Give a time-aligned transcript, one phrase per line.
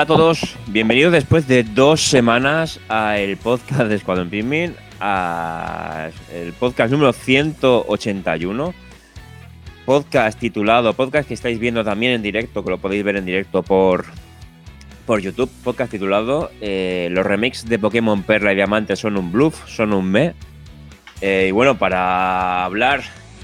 [0.00, 6.08] Hola a todos, bienvenidos después de dos semanas a el podcast de Escuadrón Pikmin, a
[6.32, 8.74] el podcast número 181.
[9.84, 13.62] Podcast titulado, podcast que estáis viendo también en directo, que lo podéis ver en directo
[13.62, 14.06] por,
[15.04, 15.50] por YouTube.
[15.62, 20.10] Podcast titulado eh, Los remakes de Pokémon Perla y Diamante son un bluff, son un
[20.10, 20.32] me.
[21.20, 23.02] Eh, y bueno, para hablar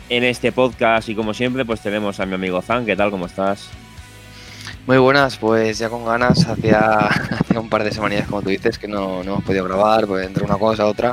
[0.08, 2.86] en este podcast y como siempre, pues tenemos a mi amigo Zan.
[2.86, 3.10] ¿Qué tal?
[3.10, 3.68] ¿Cómo estás?
[4.86, 8.78] Muy buenas, pues ya con ganas, hacía, hacía un par de semanas, como tú dices,
[8.78, 11.12] que no, no hemos podido grabar, pues entre una cosa otra.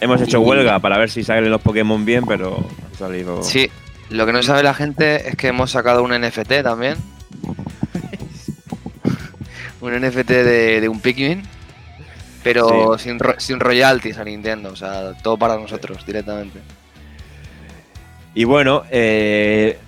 [0.00, 2.58] Hemos hecho huelga para ver si salen los Pokémon bien, pero
[2.92, 3.42] ha salido.
[3.42, 3.70] Sí,
[4.10, 6.96] lo que no sabe la gente es que hemos sacado un NFT también.
[9.80, 11.42] un NFT de, de un Pikmin,
[12.42, 16.60] pero sin, ro- sin royalties a Nintendo, o sea, todo para nosotros directamente.
[18.34, 19.78] Y bueno, eh,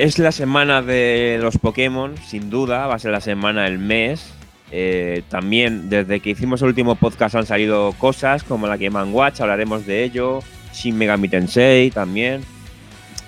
[0.00, 4.32] es la semana de los Pokémon, sin duda, va a ser la semana del mes.
[4.70, 9.42] Eh, también desde que hicimos el último podcast han salido cosas como la Game Watch,
[9.42, 10.38] hablaremos de ello.
[10.72, 12.40] Shin Megami Tensei también.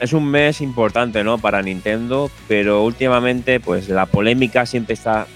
[0.01, 1.37] Es un mes importante, ¿no?
[1.37, 5.27] Para Nintendo, pero últimamente, pues la polémica siempre está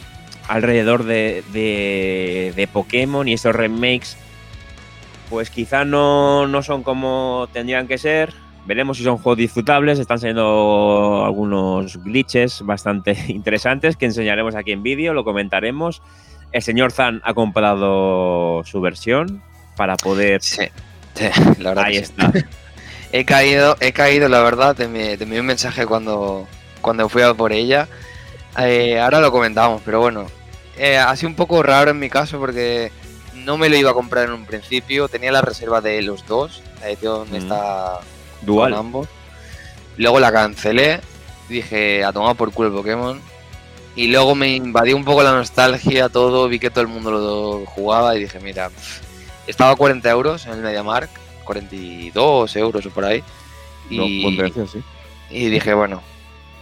[0.49, 4.17] alrededor de, de, de Pokémon y esos remakes,
[5.29, 8.46] pues quizá no, no son como tendrían que ser.
[8.67, 9.99] Veremos si son juegos disfrutables.
[9.99, 16.03] Están saliendo algunos glitches bastante interesantes que enseñaremos aquí en vídeo, lo comentaremos.
[16.53, 19.43] El señor Zan ha comprado su versión
[19.77, 20.43] para poder.
[20.43, 20.65] Sí,
[21.15, 21.25] sí,
[21.59, 21.85] la verdad.
[21.85, 22.01] Ahí sí.
[22.03, 22.33] está.
[23.13, 26.47] He caído, he caído, la verdad, te envié, envié un mensaje cuando,
[26.83, 27.89] cuando fui a por ella.
[28.59, 30.27] Eh, ahora lo comentamos, pero bueno.
[30.77, 32.91] Eh, ha sido un poco raro en mi caso porque
[33.35, 35.09] no me lo iba a comprar en un principio.
[35.09, 37.37] Tenía la reserva de los dos, la edición Mm.
[37.37, 38.01] está
[38.43, 38.73] Dual.
[38.73, 39.09] con ambos.
[39.97, 41.01] Luego la cancelé,
[41.49, 43.21] dije a tomar por culo el Pokémon.
[43.95, 47.67] Y luego me invadió un poco la nostalgia, todo, vi que todo el mundo lo
[47.67, 49.01] jugaba y dije, mira, pff,
[49.47, 51.09] estaba a 40 euros en el MediaMark,
[51.45, 53.23] 42 euros o por ahí.
[53.89, 54.23] Y,
[54.71, 54.83] sí.
[55.31, 56.03] y dije, bueno,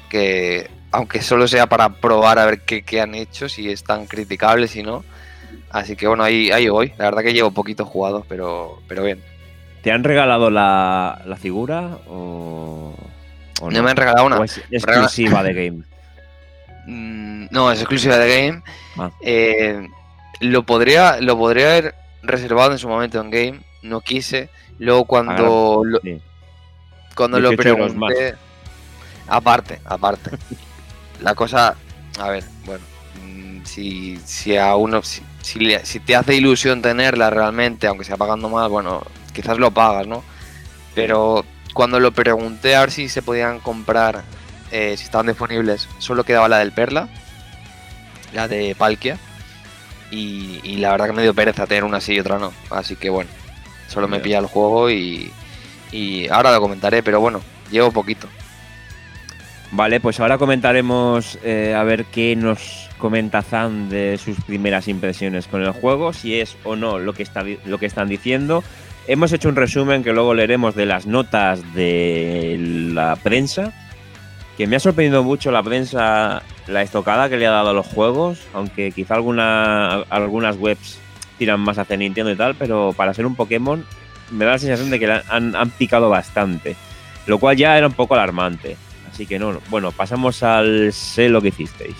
[0.08, 4.70] que aunque solo sea para probar a ver qué, qué han hecho, si están criticables,
[4.70, 5.04] si no.
[5.70, 6.92] Así que bueno, ahí, ahí voy.
[6.98, 9.20] La verdad que llevo poquito jugado, pero, pero bien.
[9.84, 12.95] ¿Te han regalado la, la figura o,
[13.61, 14.39] o No me han regalado una.
[14.39, 15.83] ¿O es exclusiva de game?
[16.87, 18.62] Mm, No, es exclusiva de Game.
[18.99, 19.11] Ah.
[19.21, 19.87] Eh,
[20.41, 23.61] lo, podría, lo podría haber reservado en su momento en Game.
[23.83, 24.49] No quise.
[24.78, 26.21] Luego cuando lo, Sí.
[27.15, 28.34] cuando lo 18 euros pregunté...
[29.28, 30.31] Aparte, aparte.
[31.21, 31.75] La cosa...
[32.19, 32.84] A ver, bueno.
[33.22, 35.03] mm, Si, si a uno...
[35.03, 39.03] Si, si te hace ilusión tenerla realmente, aunque sea pagando más, bueno,
[39.34, 40.25] quizás lo pagas, ¿no?
[40.95, 44.22] Pero cuando lo pregunté a ver si se podían comprar,
[44.71, 47.09] eh, si estaban disponibles, solo quedaba la del Perla,
[48.33, 49.19] la de Palkia.
[50.11, 52.53] Y, y la verdad que me dio pereza tener una sí y otra no.
[52.71, 53.28] Así que bueno,
[53.89, 55.33] solo me pilla el juego y,
[55.91, 57.41] y ahora lo comentaré, pero bueno,
[57.71, 58.28] llevo poquito.
[59.72, 65.49] Vale, pues ahora comentaremos eh, a ver qué nos comenta Zan de sus primeras impresiones
[65.49, 68.62] con el juego, si es o no lo que, está, lo que están diciendo.
[69.06, 72.56] Hemos hecho un resumen que luego leeremos de las notas de
[72.92, 73.72] la prensa,
[74.56, 77.87] que me ha sorprendido mucho la prensa, la estocada que le ha dado a los
[77.87, 80.98] juegos, aunque quizá alguna, algunas webs
[81.38, 83.84] tiran más hacia Nintendo y tal, pero para ser un Pokémon
[84.31, 86.74] me da la sensación de que han, han picado bastante,
[87.27, 88.78] lo cual ya era un poco alarmante.
[89.12, 89.60] Así que no.
[89.68, 91.95] bueno, pasamos al sé lo que hicisteis.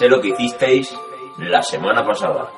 [0.00, 0.98] Sé lo que hicisteis
[1.36, 2.50] la semana pasada.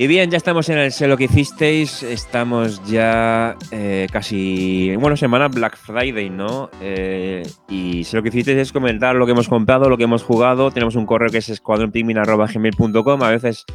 [0.00, 2.02] Y bien, ya estamos en el sé lo que hicisteis.
[2.02, 6.70] Estamos ya eh, casi, bueno, semana Black Friday, ¿no?
[6.80, 10.22] Eh, y sé lo que hicisteis es comentar lo que hemos comprado, lo que hemos
[10.22, 10.70] jugado.
[10.70, 13.22] Tenemos un correo que es escuadronpigmin.gmail.com.
[13.22, 13.66] A veces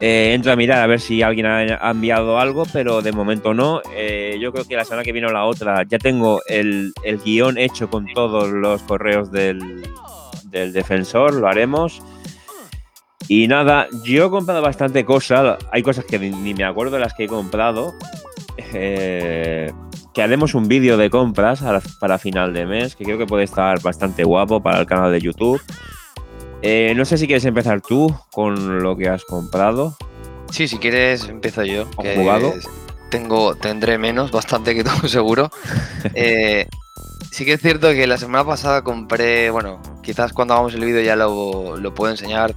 [0.00, 3.52] eh, entro a mirar a ver si alguien ha, ha enviado algo, pero de momento
[3.52, 3.82] no.
[3.94, 7.18] Eh, yo creo que la semana que viene o la otra ya tengo el, el
[7.18, 9.82] guion hecho con todos los correos del,
[10.44, 12.02] del defensor, lo haremos.
[13.32, 15.56] Y nada, yo he comprado bastante cosas.
[15.70, 17.94] Hay cosas que ni, me acuerdo de las que he comprado.
[18.72, 19.70] Eh,
[20.12, 23.44] que haremos un vídeo de compras la- para final de mes, que creo que puede
[23.44, 25.62] estar bastante guapo para el canal de YouTube.
[26.62, 29.96] Eh, no sé si quieres empezar tú con lo que has comprado.
[30.50, 31.82] Sí, si quieres empiezo yo.
[31.98, 32.52] ¿Has que jugado?
[33.12, 35.50] Tengo, tendré menos, bastante que tú seguro.
[36.14, 36.66] Eh,
[37.30, 41.00] sí que es cierto que la semana pasada compré, bueno, quizás cuando hagamos el vídeo
[41.00, 42.56] ya lo, lo puedo enseñar.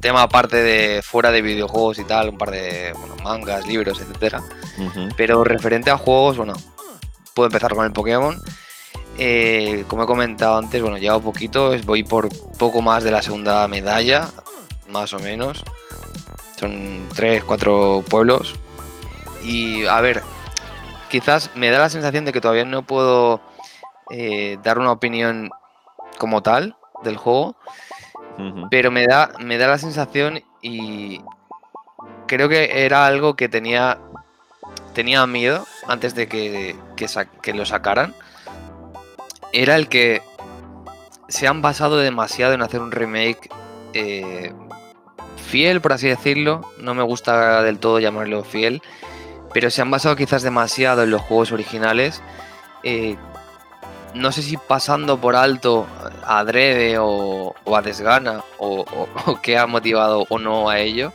[0.00, 4.42] Tema aparte de fuera de videojuegos y tal, un par de bueno, mangas, libros, etcétera.
[5.16, 6.54] Pero referente a juegos, bueno,
[7.34, 8.40] puedo empezar con el Pokémon.
[9.18, 13.68] Eh, como he comentado antes, bueno, llevo poquito, voy por poco más de la segunda
[13.68, 14.28] medalla,
[14.88, 15.62] más o menos.
[16.58, 18.54] Son tres, cuatro pueblos.
[19.42, 20.22] Y a ver,
[21.10, 23.40] quizás me da la sensación de que todavía no puedo
[24.10, 25.50] eh, dar una opinión
[26.18, 27.56] como tal del juego,
[28.70, 31.20] Pero me da, me da la sensación y
[32.26, 33.98] creo que era algo que tenía,
[34.94, 37.06] tenía miedo antes de que, que,
[37.42, 38.14] que lo sacaran.
[39.52, 40.22] Era el que
[41.28, 43.48] se han basado demasiado en hacer un remake
[43.94, 44.52] eh,
[45.36, 46.60] fiel, por así decirlo.
[46.78, 48.82] No me gusta del todo llamarlo fiel,
[49.52, 52.22] pero se han basado quizás demasiado en los juegos originales.
[52.82, 53.16] eh,
[54.14, 55.86] no sé si pasando por alto
[56.30, 60.78] a adrede o, o a desgana o, o- o qué ha motivado o no a
[60.78, 61.12] ello,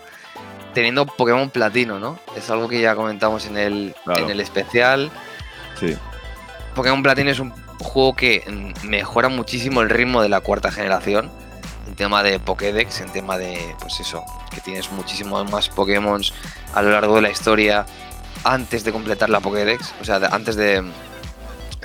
[0.74, 2.20] teniendo Pokémon Platino, ¿no?
[2.36, 4.26] Es algo que ya comentamos en el, Claro.
[4.26, 5.10] en el especial.
[5.80, 5.96] Sí.
[6.76, 8.44] Pokémon Platino es un juego que
[8.84, 11.32] mejora muchísimo el ritmo de la cuarta generación.
[11.88, 14.24] En tema de Pokédex, en tema de, pues eso,
[14.54, 16.20] que tienes muchísimos más Pokémon
[16.74, 17.86] a lo largo de la historia
[18.44, 20.84] antes de completar la Pokédex, o sea, antes de,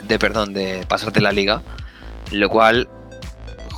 [0.03, 1.63] de, perdón, de pasarte la liga,
[2.33, 2.89] lo cual,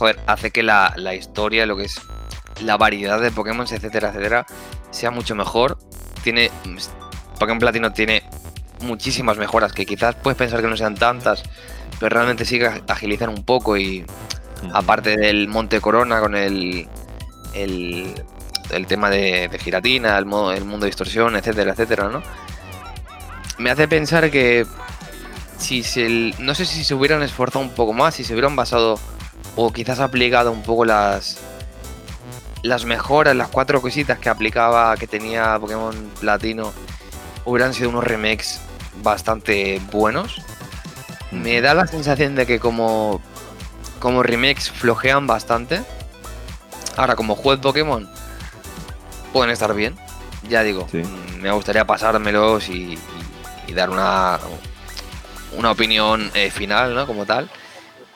[0.02, 2.00] joder, hace que la, la historia, lo que es
[2.60, 4.44] la variedad de Pokémon, etcétera, etcétera,
[4.90, 5.78] sea mucho mejor.
[6.24, 6.50] Tiene,
[7.38, 8.24] Pokémon Platino tiene
[8.80, 11.44] muchísimas mejoras que quizás puedes pensar que no sean tantas,
[12.00, 14.04] pero realmente sí que agilizan un poco y
[14.64, 14.76] Ujú.
[14.76, 16.88] aparte del Monte Corona con el,
[17.54, 18.12] el,
[18.72, 22.24] el tema de, de giratina, el, modo, el mundo de distorsión, etcétera, etcétera, ¿no?
[23.58, 24.66] Me hace pensar que
[25.58, 28.98] si se, no sé si se hubieran esforzado un poco más, si se hubieran basado
[29.56, 31.38] o quizás aplicado un poco las
[32.62, 36.72] las mejoras, las cuatro cositas que aplicaba, que tenía Pokémon Platino,
[37.44, 38.60] hubieran sido unos remakes
[39.02, 40.40] bastante buenos.
[41.32, 43.20] Me da la sensación de que como,
[43.98, 45.82] como remakes flojean bastante.
[46.96, 48.08] Ahora, como de Pokémon,
[49.32, 49.96] pueden estar bien.
[50.48, 51.02] Ya digo, Sí.
[51.40, 52.98] me gustaría pasármelos y, y-
[53.68, 54.38] y dar una,
[55.56, 57.06] una opinión eh, final, ¿no?
[57.08, 57.50] Como tal.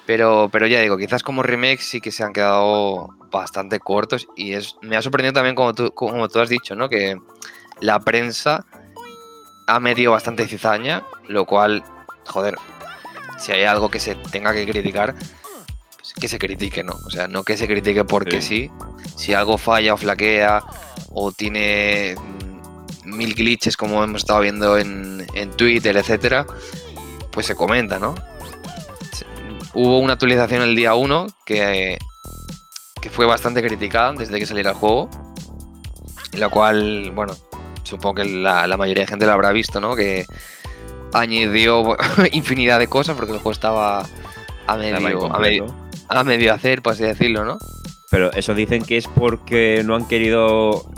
[0.06, 4.28] Pero, pero ya digo, quizás como remakes sí que se han quedado bastante cortos.
[4.36, 6.88] Y es, me ha sorprendido también, como tú, como tú has dicho, ¿no?
[6.88, 7.16] Que
[7.80, 8.64] la prensa
[9.66, 11.82] ha metido bastante cizaña, lo cual,
[12.24, 12.56] joder,
[13.38, 15.14] si hay algo que se tenga que criticar,
[15.98, 16.94] pues que se critique, ¿no?
[17.04, 18.70] O sea, no que se critique porque sí.
[19.16, 20.62] Si algo falla o flaquea
[21.10, 22.14] o tiene
[23.04, 26.46] mil glitches como hemos estado viendo en, en Twitter, etcétera,
[27.32, 28.14] pues se comenta, ¿no?
[29.78, 31.98] Hubo una actualización el día 1 que,
[33.02, 35.10] que fue bastante criticada desde que saliera el juego,
[36.32, 37.34] la cual, bueno,
[37.82, 39.94] supongo que la, la mayoría de gente lo habrá visto, ¿no?
[39.94, 40.24] Que
[41.12, 41.94] añadió
[42.32, 44.06] infinidad de cosas porque el juego estaba
[44.66, 44.96] a medio,
[45.30, 45.66] a medio,
[46.08, 47.58] a medio hacer, por así decirlo, ¿no?
[48.10, 50.90] Pero eso dicen que es porque no han querido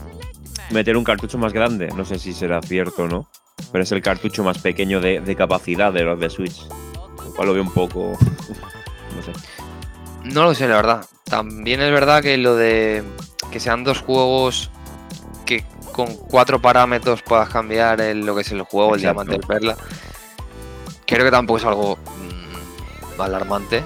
[0.70, 1.88] meter un cartucho más grande.
[1.97, 3.28] No sé si será cierto o no.
[3.73, 6.64] Pero es el cartucho más pequeño de, de capacidad de los de Switch.
[7.25, 8.16] Lo cual lo veo un poco.
[10.32, 11.04] No lo sé, la verdad.
[11.25, 13.02] También es verdad que lo de
[13.50, 14.70] que sean dos juegos
[15.47, 19.40] que con cuatro parámetros puedas cambiar el- lo que es el juego, el diamante, el
[19.40, 19.76] perla.
[21.06, 23.80] Creo que tampoco es algo mm, alarmante.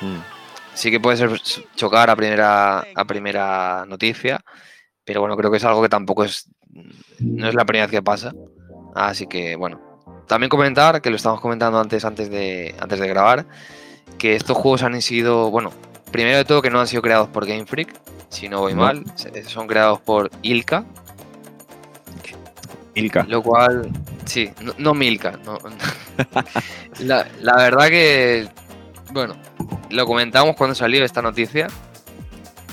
[0.00, 0.18] Mm.
[0.74, 1.40] Sí que puede ser
[1.76, 4.40] chocar a primera, a primera noticia,
[5.04, 6.48] pero bueno, creo que es algo que tampoco es.
[7.20, 8.32] No es la primera vez que pasa.
[8.94, 9.80] Así que bueno.
[10.26, 13.46] También comentar, que lo estamos comentando antes, antes de, antes de grabar,
[14.18, 15.50] que estos juegos han sido.
[15.50, 15.72] Bueno,
[16.10, 17.94] primero de todo que no han sido creados por Game Freak,
[18.28, 18.82] si no voy No.
[18.82, 19.04] mal.
[19.46, 20.84] Son creados por Ilka,
[22.94, 23.24] Ilka.
[23.28, 23.88] lo cual.
[24.24, 25.32] Sí, no, no Milka.
[25.44, 25.58] no.
[27.00, 28.48] la, la verdad que.
[29.12, 29.36] Bueno,
[29.90, 31.68] lo comentamos cuando salió esta noticia.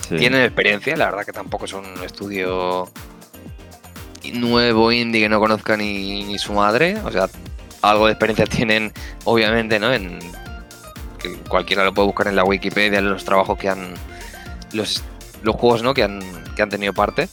[0.08, 0.18] Sí.
[0.18, 2.90] Tienen experiencia, la verdad que tampoco son un estudio
[4.34, 6.98] nuevo indie que no conozca ni, ni su madre.
[7.06, 7.28] O sea,
[7.82, 8.92] algo de experiencia tienen,
[9.26, 9.94] obviamente, ¿no?
[9.94, 10.20] En
[11.22, 13.94] que cualquiera lo puede buscar en la Wikipedia, los trabajos que han.
[14.74, 15.04] los,
[15.44, 15.94] los juegos, ¿no?
[15.94, 16.20] Que han,
[16.56, 17.30] que han tenido parte.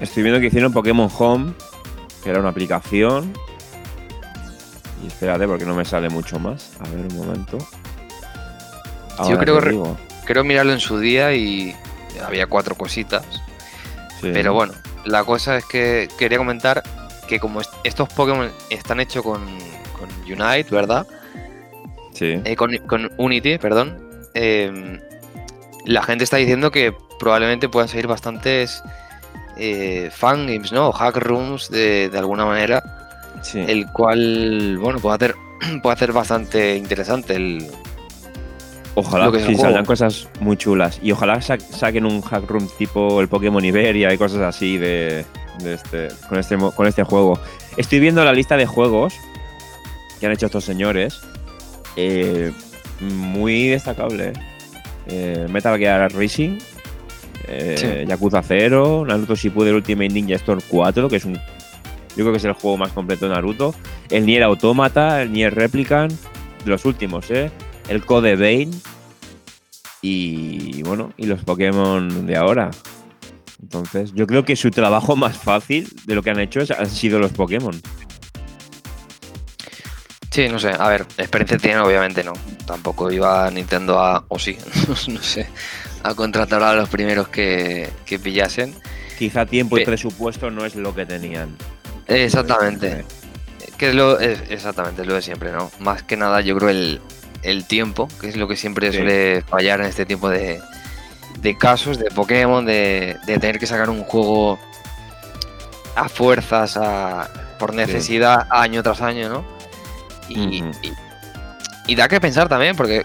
[0.00, 1.52] Estoy viendo que hicieron Pokémon Home,
[2.24, 3.32] que era una aplicación.
[5.02, 6.72] Y espérate, porque no me sale mucho más.
[6.80, 7.58] A ver un momento.
[9.28, 9.78] yo creo re-.
[10.24, 11.74] Creo mirarlo en su día y
[12.24, 13.24] había cuatro cositas.
[14.20, 14.30] Sí.
[14.32, 14.74] Pero bueno,
[15.04, 16.82] la cosa es que quería comentar
[17.26, 19.44] que como est- estos Pokémon están hechos con,
[19.98, 21.06] con Unite, ¿verdad?
[22.20, 22.38] Sí.
[22.44, 23.96] Eh, con, con Unity, perdón.
[24.34, 25.00] eh,
[25.86, 28.82] la gente está diciendo que probablemente puedan salir bastantes
[29.56, 30.88] eh, fangames, ¿no?
[30.88, 32.82] O hack rooms de, de alguna manera.
[33.42, 33.64] sí.
[33.66, 35.34] El cual, bueno, puede hacer,
[35.82, 37.66] puede hacer bastante interesante el.
[38.96, 40.98] Ojalá que sí, salgan cosas muy chulas.
[41.02, 45.24] Y ojalá sa- saquen un hack room tipo el Pokémon Iberia y cosas así de,
[45.62, 47.38] de este, con, este, con este juego.
[47.78, 49.14] Estoy viendo la lista de juegos
[50.18, 51.20] que han hecho estos señores.
[51.96, 52.52] Eh,
[53.00, 54.32] muy destacable.
[55.06, 56.58] Eh, Metal Gear Racing,
[57.48, 58.08] eh, Sí.
[58.08, 61.34] Yakuza 0, Naruto Shippuden Ultimate Ninja Storm 4, que es un...
[61.34, 63.74] Yo creo que es el juego más completo de Naruto.
[64.10, 67.50] El Nier Automata, el Nier Replicant, de los últimos, ¿eh?
[67.88, 68.70] el Code Vein
[70.02, 72.70] y bueno, y los Pokémon de ahora.
[73.62, 76.88] Entonces, yo creo que su trabajo más fácil de lo que han hecho es- han
[76.88, 77.78] sido los Pokémon.
[80.30, 80.70] Sí, no sé.
[80.78, 82.32] A ver, experiencia tiene, obviamente no.
[82.66, 84.24] Tampoco iba Nintendo a.
[84.28, 84.56] O sí,
[85.08, 85.48] no sé.
[86.02, 88.74] A contratar a los primeros que, que pillasen.
[89.18, 91.56] Quizá tiempo y Pe- presupuesto no es lo que tenían.
[92.06, 93.04] Exactamente.
[93.76, 95.70] Que es lo, es- exactamente, es lo de siempre, ¿no?
[95.80, 97.00] Más que nada, yo creo el,
[97.42, 98.98] el tiempo, que es lo que siempre Sí.
[98.98, 100.60] suele fallar en este tipo de,
[101.40, 104.58] de casos de Pokémon, de, de tener que sacar un juego
[105.96, 109.59] a fuerzas, a, por necesidad, año tras año, ¿no?
[110.30, 110.70] Y, Ujú.
[110.82, 110.92] y-
[111.88, 113.04] y da que pensar también, porque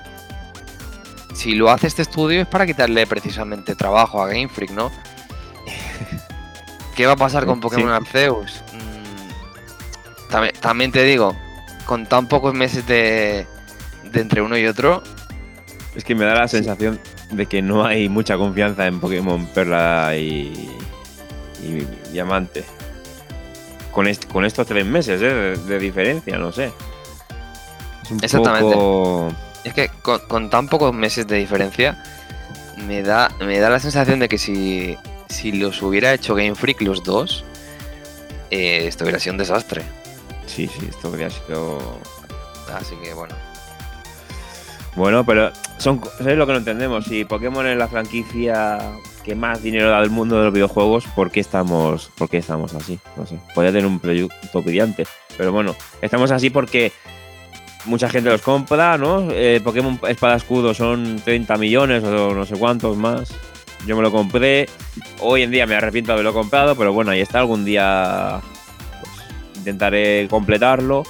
[1.33, 4.91] si lo hace este estudio es para quitarle precisamente trabajo a Game Freak, ¿no?
[6.95, 7.61] ¿Qué va a pasar con Sí.
[7.61, 8.61] Pokémon Arceus?
[8.73, 11.35] Mm, también, también te digo,
[11.85, 13.45] con tan pocos meses de,
[14.03, 15.03] de entre uno y otro,
[15.95, 16.99] Es que me da la sensación
[17.31, 20.69] de que no hay mucha confianza en Pokémon Perla y,
[21.63, 22.63] y Diamante.
[23.91, 25.25] Con, est- con estos tres meses ¿eh?
[25.33, 26.71] de, de diferencia, no sé.
[28.05, 28.75] Es un Exactamente.
[28.75, 29.33] poco...
[29.63, 32.03] es que con, con tan pocos meses de diferencia,
[32.85, 34.95] me da, me da la sensación de que si,
[35.27, 37.43] si los hubiera hecho Game Freak los dos,
[38.51, 39.81] eh, esto hubiera sido un desastre.
[40.45, 41.99] Sí, sí, esto habría sido...
[42.73, 43.35] Así que bueno.
[44.95, 47.05] Bueno, pero son es lo que no entendemos.
[47.05, 48.79] Si Pokémon es la franquicia
[49.23, 52.73] que más dinero da del mundo de los videojuegos, ¿por qué estamos, por qué estamos
[52.73, 52.99] así?
[53.17, 53.39] No sé.
[53.53, 55.05] Podría tener un producto brillante.
[55.37, 56.93] Pero bueno, estamos así porque
[57.85, 59.27] mucha gente los compra, ¿no?
[59.31, 63.33] Eh, Pokémon Espada Escudo son 30 millones o no sé cuántos más.
[63.85, 64.67] Yo me lo compré.
[65.19, 67.39] Hoy en día me arrepiento de haberlo comprado, pero bueno, ahí está.
[67.39, 68.41] Algún día
[69.01, 71.03] pues, intentaré completarlo.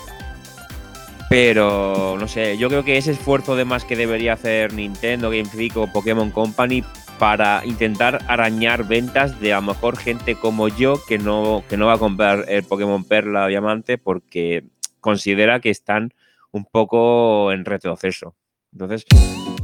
[1.29, 5.46] Pero no sé, yo creo que ese esfuerzo de más que debería hacer Nintendo, Game
[5.46, 6.84] Freak o Pokémon Company
[7.17, 11.88] para intentar arañar ventas de a lo mejor gente como yo que no, que no
[11.88, 14.65] va a comprar el Pokémon Perla Diamante porque
[15.00, 16.13] considera que están
[16.56, 18.36] un poco en retroceso.
[18.72, 19.06] Entonces,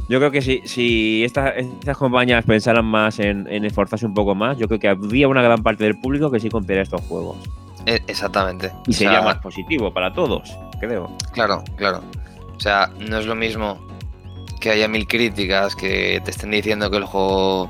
[0.08, 4.34] yo creo que si, si estas, estas compañías pensaran más en, en esforzarse un poco
[4.34, 7.36] más, yo creo que habría una gran parte del público que sí compraría estos juegos.
[7.86, 8.70] E- exactamente.
[8.86, 11.14] Y O sea, sería más positivo para todos, creo.
[11.32, 12.02] Claro, claro.
[12.56, 13.78] O sea, no es lo mismo
[14.60, 17.68] que haya mil críticas que te estén diciendo que el juego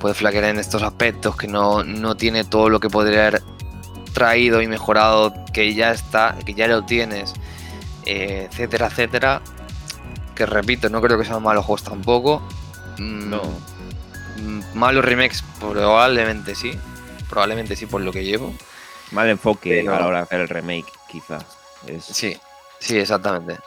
[0.00, 3.42] puede flaquear en estos aspectos, que no, no tiene todo lo que podría haber
[4.12, 7.34] traído y mejorado, que ya está, que ya lo tienes,
[8.06, 9.40] eh, etcétera, etcétera.
[10.34, 12.40] Que repito, no creo que sean malos juegos tampoco.
[12.98, 13.42] Mm, No.
[14.38, 16.78] mm, Malos remakes, probablemente sí.
[17.28, 18.52] Probablemente sí por lo que llevo.
[19.12, 21.44] Mal enfoque Pero- a la hora de hacer el remake, quizás.
[21.86, 22.36] Es, Sí,
[22.80, 23.58] sí, exactamente.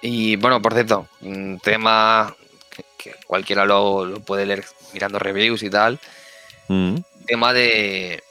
[0.00, 2.34] Y bueno, por cierto, un tema
[2.70, 6.00] que, que cualquiera lo, lo puede leer mirando reviews y tal.
[6.68, 6.96] Mm,
[7.26, 8.22] Tema de.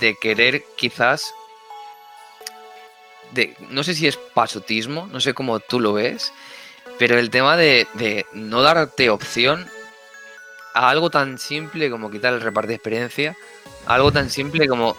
[0.00, 1.32] de querer quizás.
[3.32, 6.32] De, no sé si es pasotismo, no sé cómo tú lo ves,
[6.98, 9.66] pero el tema de, de no darte opción
[10.74, 13.36] a algo tan simple como quitar el repartir de experiencia,
[13.86, 14.96] a algo tan simple como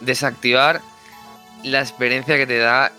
[0.00, 0.80] desactivar
[1.64, 2.92] la experiencia que te da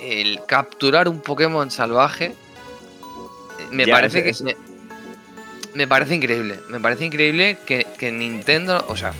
[0.00, 2.34] el capturar un Pokémon salvaje.
[3.70, 4.56] Me Ya, parece que me,
[5.74, 6.60] me parece increíble.
[6.68, 9.12] Me parece increíble que, que Nintendo, o sea,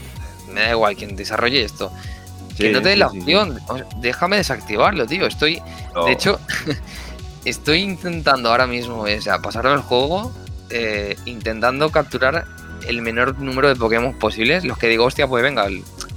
[0.49, 1.93] me da igual quien desarrolle esto,
[2.61, 3.19] que no te dé sí, la sí.
[3.21, 3.59] opción.
[4.01, 5.27] Déjame desactivarlo, tío.
[5.27, 5.61] Estoy,
[5.95, 6.05] No.
[6.07, 6.39] de hecho,
[7.45, 10.33] estoy intentando ahora mismo, o sea, pasarme el juego,
[10.71, 12.45] eh, intentando capturar
[12.87, 14.65] el menor número de Pokémon posibles.
[14.65, 15.67] Los que digo, hostia, pues venga,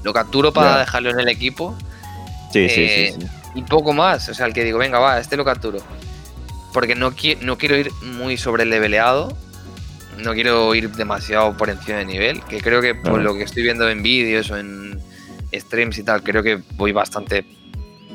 [0.04, 1.76] lo capturo para dejarlo en el equipo
[2.52, 3.28] sí, sí, eh, sí, sí.
[3.56, 4.30] y poco más.
[4.30, 5.80] O sea, el que digo, venga, va, este lo capturo.
[6.74, 9.36] Porque no, qui- no quiero ir muy sobre leveleado.
[10.18, 13.64] no quiero ir demasiado por encima de nivel, que creo que por lo que estoy
[13.64, 15.00] viendo en vídeos o en
[15.54, 17.46] streams y tal, creo que voy bastante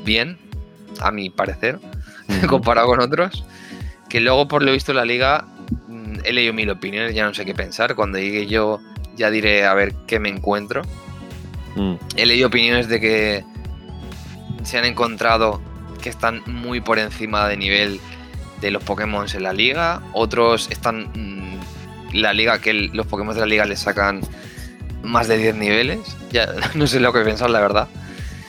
[0.04, 0.38] bien,
[1.00, 1.78] a mi parecer,
[2.48, 3.44] comparado con otros.
[4.08, 5.46] Que luego, por lo visto, la liga
[5.88, 7.94] mm, he leído mil opiniones, ya no sé qué pensar.
[7.94, 8.80] Cuando llegue yo,
[9.16, 10.82] ya diré a ver qué me encuentro.
[11.76, 13.44] Mm, He leído opiniones de que
[14.64, 15.60] se han encontrado
[16.02, 18.00] que están muy por encima de nivel
[18.60, 20.00] de los Pokémon en la liga.
[20.14, 21.10] Otros están.
[21.14, 21.58] mm,
[22.14, 24.22] la liga, que el- los Pokémon de la liga les sacan
[25.08, 26.00] más de 10 niveles.
[26.30, 27.88] Ya no sé lo que pensar, la verdad.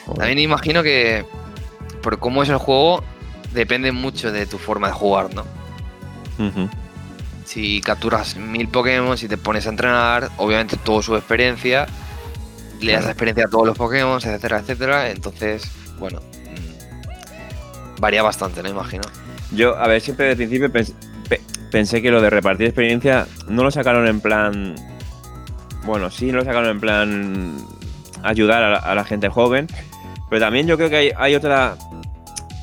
[0.06, 0.20] joder.
[0.20, 1.26] También imagino que
[2.02, 3.04] por cómo es el juego,
[3.54, 5.44] depende mucho de tu forma de jugar, ¿no?
[7.46, 11.88] Si capturas mil Pokémon, si te pones a entrenar, obviamente todo su experiencia,
[12.80, 15.10] le das experiencia a todos los Pokémon, etcétera, etcétera.
[15.10, 15.64] Entonces,
[15.98, 18.70] bueno, mm, varía bastante, ¿no?
[18.70, 19.02] Imagino.
[19.52, 20.94] Yo, a ver, siempre desde el principio pens-
[21.28, 24.76] pe- pensé que lo de repartir experiencia no lo sacaron en plan.
[25.90, 27.58] Bueno, sí, lo sacaron en plan
[28.24, 29.68] ayudar a la, a la gente joven,
[30.30, 31.76] pero también yo creo que hay, hay otra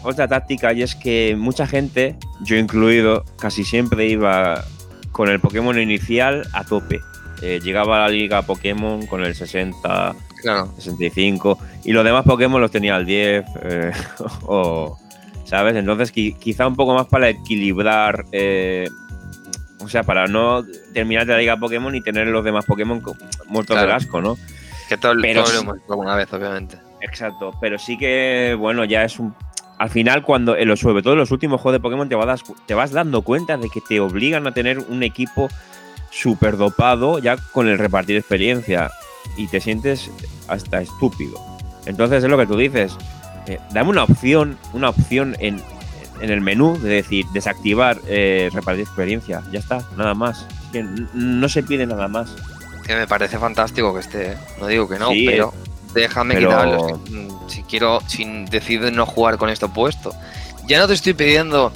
[0.04, 4.62] otra táctica y es que mucha gente, yo incluido, casi siempre iba
[5.10, 7.00] con el Pokémon inicial a tope.
[7.42, 10.72] Eh, llegaba a la liga Pokémon con el 60, Claro.
[10.78, 13.90] 65 y los demás Pokémon los tenía al 10 eh,
[14.46, 14.96] o
[15.44, 18.88] sabes entonces qui- quizá un poco más para equilibrar eh,
[19.80, 23.02] o sea para no terminar la liga Pokémon y tener los demás Pokémon
[23.46, 23.88] muertos Claro.
[23.88, 24.36] de asco no
[24.88, 26.78] Que todo, Pero todo lo hemos visto alguna vez, obviamente.
[27.00, 29.34] exacto pero sí que bueno ya es un
[29.78, 32.42] al final cuando en los, sobre todo en los últimos juegos de Pokémon te vas,
[32.64, 35.48] te vas dando cuenta de que te obligan a tener un equipo
[36.10, 38.90] súper dopado ya con el repartir experiencia
[39.36, 40.10] y te sientes
[40.48, 41.38] hasta estúpido.
[41.84, 42.96] Entonces es lo que tú dices.
[43.48, 45.60] eh, dame una opción, una opción en,
[46.20, 49.42] en el menú de decir desactivar eh, repartir experiencia.
[49.52, 50.46] Ya está, nada más.
[51.14, 52.30] No se pide nada más.
[52.86, 54.36] Que me parece fantástico que esté, ¿eh?
[54.60, 55.52] no digo que no, Sí, pero
[55.94, 57.00] déjame pero- quitarlo.
[57.10, 60.12] mm, Si quiero, si decido no jugar con esto puesto.
[60.68, 61.72] Ya no te estoy pidiendo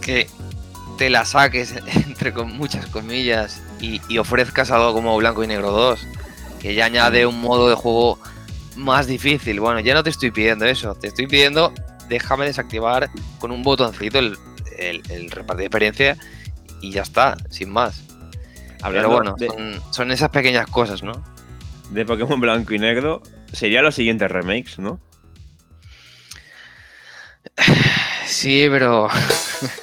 [0.00, 0.28] que
[0.98, 1.74] te la saques,
[2.06, 6.06] entre con muchas comillas, y, y ofrezcas algo como Blanco y Negro 2,
[6.60, 8.18] que ya añade un modo de juego
[8.76, 9.58] más difícil.
[9.60, 11.72] Bueno, ya no te estoy pidiendo eso, te estoy pidiendo
[12.12, 14.36] déjame desactivar con un botoncito el,
[14.78, 16.16] el, el repartir de experiencia
[16.80, 18.04] y ya está, sin más.
[18.82, 21.22] Pero bueno, de, son, son esas pequeñas cosas, ¿no?
[21.92, 23.22] de Pokémon blanco y negro,
[23.52, 25.00] sería los siguientes remakes, ¿no?
[28.24, 29.08] Sí, pero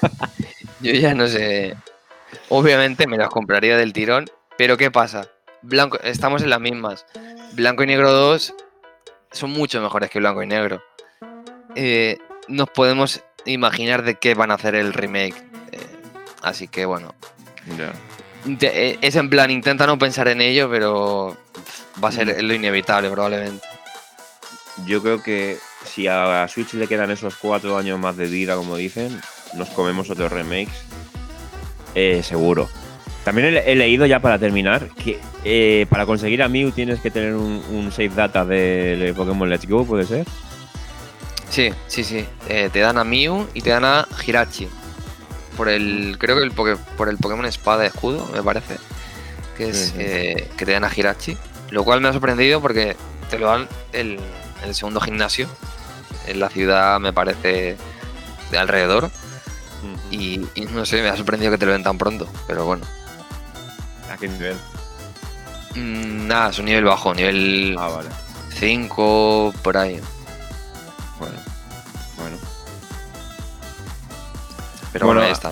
[0.82, 1.76] yo ya no sé.
[2.50, 4.26] Obviamente me las compraría del tirón,
[4.58, 5.28] pero ¿qué pasa?
[5.62, 7.06] Blanco, estamos en las mismas.
[7.54, 8.56] Blanco y Negro 2
[9.32, 10.82] son mucho mejores que Blanco y Negro.
[11.76, 15.36] Eh, nos podemos imaginar de qué van a hacer el remake.
[15.72, 15.78] eh,
[16.42, 17.14] así que bueno,
[17.78, 17.92] Ya.
[18.46, 21.36] Inte- eh, es en plan, intenta no pensar en ello, pero
[22.04, 23.66] va a ser lo inevitable probablemente.
[24.86, 28.78] Yo creo que si a Switch le quedan esos cuatro años más de vida, como
[28.78, 29.20] dicen,
[29.56, 30.74] nos comemos otros remakes.
[31.96, 32.70] eh, seguro.
[33.26, 37.12] También he, he leído ya para terminar que eh, para conseguir a Mew tienes que
[37.12, 40.26] tener un, un save data de Pokémon Let's Go, ¿puede ser?
[41.50, 42.26] Sí, sí, sí.
[42.48, 44.68] Eh, te dan a Mew y te dan a Hirachi.
[45.58, 46.18] Por el.
[46.20, 48.78] Creo que el poke- por el Pokémon Espada y Escudo, me parece.
[49.58, 49.94] Que es Sí, sí.
[49.98, 51.38] eh, que te dan a Hirachi.
[51.72, 52.96] Lo cual me ha sorprendido porque
[53.30, 54.20] te lo dan el,
[54.64, 55.48] en el segundo gimnasio.
[56.28, 57.78] En la ciudad, me parece.
[58.52, 59.10] De alrededor.
[60.12, 62.28] Y, y no sé, me ha sorprendido que te lo den tan pronto.
[62.48, 62.86] Pero bueno.
[64.12, 64.56] ¿A qué nivel?
[65.76, 68.10] Mm, nada, es un nivel bajo, nivel Ah, vale.
[68.60, 70.02] 5 por ahí.
[71.20, 71.36] Bueno.
[72.18, 72.38] Bueno.
[74.94, 75.52] Pero Bueno, ahí está.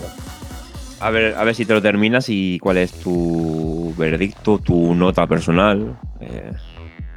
[1.00, 5.28] A ver, a ver si te lo terminas y cuál es tu veredicto, tu nota
[5.28, 5.98] personal.
[6.20, 6.52] Eh,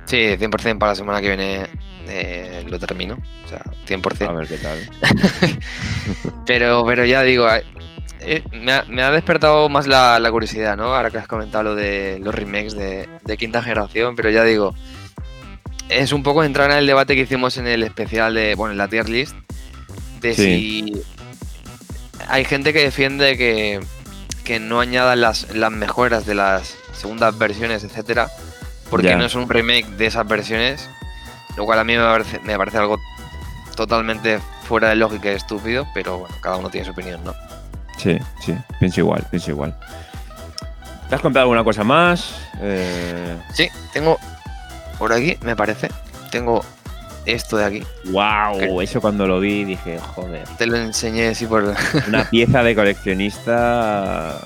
[0.06, 1.66] Sí, 100% para la semana que viene
[2.08, 3.16] eh, lo termino.
[3.44, 4.28] O sea, 100%.
[4.28, 4.78] a ver qué tal.
[6.46, 7.62] Pero, pero ya digo, eh,
[8.20, 10.94] eh, me, ha, me ha despertado más la, la curiosidad, ¿no?
[10.96, 14.74] Ahora que has comentado lo de los remakes de, de quinta generación, pero ya digo,
[15.90, 18.78] es un poco entrar en el debate que hicimos en el especial de, bueno, en
[18.78, 19.34] la tier list,
[20.20, 20.42] de Sí.
[20.42, 21.02] si
[22.28, 23.80] hay gente que defiende que,
[24.44, 28.28] que no añadan las, las mejoras de las segundas versiones, etcétera,
[28.90, 30.88] porque no es un remake de esas versiones,
[31.56, 32.98] lo cual a mí me parece, me parece algo
[33.76, 37.34] totalmente fuera de lógica y estúpido, pero bueno, cada uno tiene su opinión, ¿no?
[37.96, 39.76] Sí, sí, pienso igual, pienso igual.
[41.08, 42.34] ¿Te has comprado alguna cosa más?
[42.60, 44.18] Eh, Sí, tengo
[45.00, 45.88] por aquí, me parece,
[46.30, 46.64] tengo
[47.26, 47.82] esto de aquí.
[48.12, 51.74] wow, eso cuando lo vi dije, joder, Te lo enseñé así por...
[52.06, 54.38] una pieza de coleccionista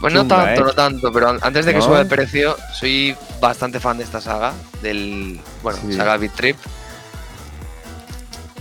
[0.00, 0.64] Pues no tanto, ¿eh?
[0.64, 1.84] no tanto, pero an- antes de que ¿No?
[1.84, 4.52] suba el precio, soy bastante fan de esta saga,
[4.82, 5.92] del, bueno, Sí.
[5.94, 6.56] saga Beat Trip.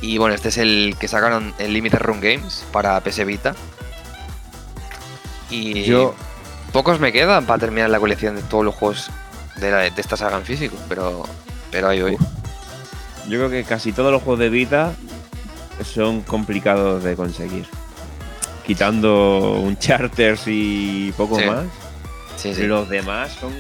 [0.02, 3.54] Y bueno, este es el que sacaron en Limited Run Games para PS Vita.
[5.50, 6.16] Y Yo-
[6.72, 9.12] pocos me quedan para terminar la colección de todos los juegos
[9.58, 11.24] de, la- de esta saga en físico, pero,
[11.72, 12.18] pero ahí voy.
[13.28, 14.94] Yo creo que casi todos los juegos de Vita
[15.84, 17.66] son complicados de conseguir.
[18.66, 21.46] Quitando un Charters y poco Sí.
[21.46, 21.66] más,
[22.38, 22.64] Sí, sí.
[22.64, 23.54] los demás son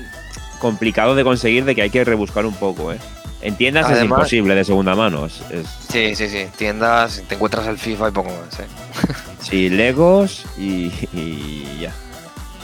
[0.60, 3.00] complicados de conseguir, de que hay que rebuscar un poco, ¿eh?
[3.42, 5.26] En tiendas es imposible de segunda mano.
[5.26, 6.46] Es, es- Sí, sí, sí.
[6.58, 8.68] Tiendas, te encuentras el FIFA y poco más, ¿eh?
[9.42, 11.92] sí, Legos y, y ya.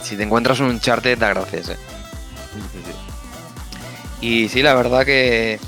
[0.03, 1.77] Si te encuentras un Uncharted, da gracias, ¿eh?
[4.21, 5.59] Y sí, la verdad que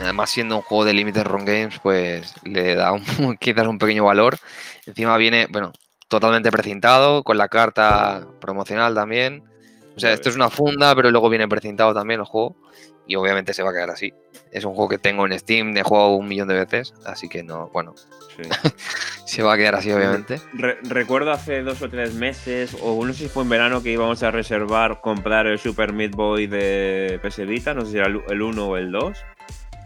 [0.00, 3.02] además siendo un juego de Limited Run Games, pues le da un,
[3.40, 4.38] quizás un pequeño valor.
[4.86, 5.72] Encima viene, bueno,
[6.08, 9.44] totalmente precintado, con la carta promocional también.
[9.96, 12.56] O sea, esto es una funda, pero luego viene precintado también el juego.
[13.08, 14.12] Y obviamente se va a quedar así.
[14.52, 17.42] Es un juego que tengo en Steam, he jugado un millón de veces, así que
[17.42, 17.94] no, bueno,
[18.36, 18.42] Sí.
[19.24, 20.40] se va a quedar así, obviamente.
[20.52, 23.90] Re- recuerdo hace dos o tres meses, o no sé si fue en verano, que
[23.90, 28.06] íbamos a reservar comprar el Super Meat Boy de PS Vita, no sé si era
[28.06, 29.18] el- el 1 o el 2,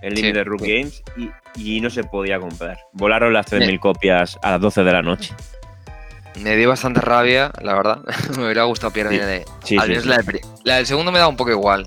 [0.03, 0.73] el Sí, Limited sí.
[0.73, 2.77] Games, y, y no se podía comprar.
[2.93, 5.33] Volaron las 3.000 copias a las 12 de la noche.
[6.41, 7.99] Me dio bastante rabia, la verdad.
[8.37, 9.25] me hubiera gustado pillarme Sí.
[9.25, 10.09] de, Sí, Al sí, menos sí.
[10.09, 11.87] La, del la del segundo me da un poco igual.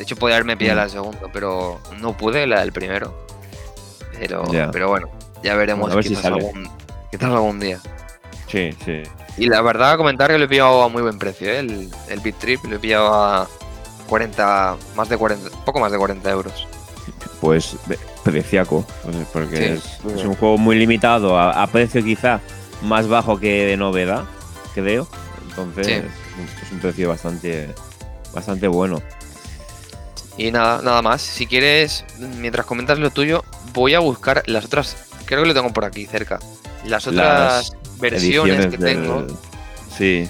[0.00, 0.78] De hecho, podía haberme pillado Mm.
[0.78, 3.14] la del segundo, pero no pude, la del primero.
[4.18, 5.10] Pero, pero bueno,
[5.42, 6.36] ya veremos Bueno, a ver si quizás, sale.
[6.36, 6.70] algún,
[7.10, 7.78] quizás algún día.
[8.48, 9.02] Sí, sí.
[9.36, 11.58] Y la verdad, comentar que lo he pillado a muy buen precio, ¿eh?
[11.58, 13.46] el, el Beat Trip lo he pillado a
[14.08, 16.66] 40, más de 40, poco más de 40 euros.
[17.42, 17.76] Pues
[18.24, 18.86] preciaco,
[19.34, 22.40] porque Sí, es, un juego muy limitado, a, a precio quizá
[22.80, 24.24] más bajo que de novedad,
[24.74, 25.06] creo.
[25.50, 25.92] Entonces Sí.
[25.92, 27.68] es, un, es un precio bastante,
[28.32, 29.02] bastante bueno.
[30.40, 31.20] Y nada, nada más.
[31.20, 32.06] Si quieres,
[32.38, 34.96] mientras comentas lo tuyo, voy a buscar las otras.
[35.26, 36.38] Creo que lo tengo por aquí cerca.
[36.86, 39.26] Las otras versiones que tengo.
[39.94, 40.26] Sí,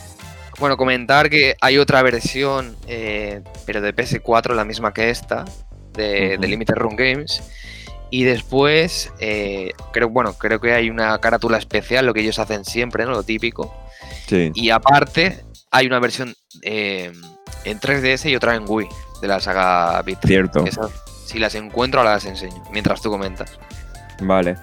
[0.59, 5.45] Bueno, comentar que hay otra versión, eh, pero de PS4, la misma que esta,
[5.93, 7.41] de Limited Run Games.
[8.11, 12.65] Y después, eh, creo, bueno, creo que hay una carátula especial, lo que ellos hacen
[12.65, 13.13] siempre, ¿no?
[13.13, 13.73] Lo típico.
[14.27, 14.51] sí.
[14.57, 17.13] Y aparte, hay una versión eh,
[17.65, 18.89] en 3DS y otra en Wii,
[19.21, 20.25] de la saga Beat.
[20.27, 20.65] Cierto.
[20.65, 20.91] Esas,
[21.27, 23.59] si las encuentro, las enseño, mientras tú comentas.
[24.21, 24.57] Vale.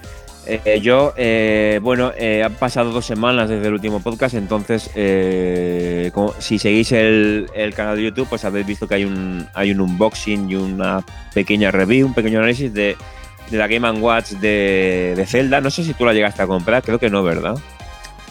[0.49, 6.09] Eh, yo, eh, bueno, eh, han pasado dos semanas desde el último podcast, entonces, eh,
[6.13, 9.71] como- si seguís el, el canal de YouTube, pues habéis visto que hay un, hay
[9.71, 12.95] un unboxing y una pequeña review, un pequeño análisis de,
[13.51, 15.59] de la Game Watch de, de Zelda.
[15.59, 17.57] No sé si tú la llegaste a comprar, creo que no, ¿verdad?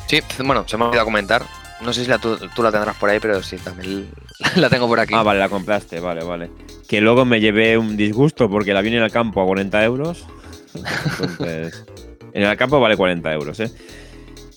[0.07, 1.43] Sí, bueno, se me ha olvidado comentar.
[1.81, 4.09] No sé si la, tú, tú la tendrás por ahí, pero sí, también
[4.57, 5.15] la tengo por aquí.
[5.15, 6.51] Ah, vale, la compraste, vale, vale.
[6.89, 10.27] Que luego me llevé un disgusto porque la vi en el campo a 40 euros.
[10.75, 11.85] Entonces,
[12.33, 13.71] en el campo vale 40 euros, ¿eh?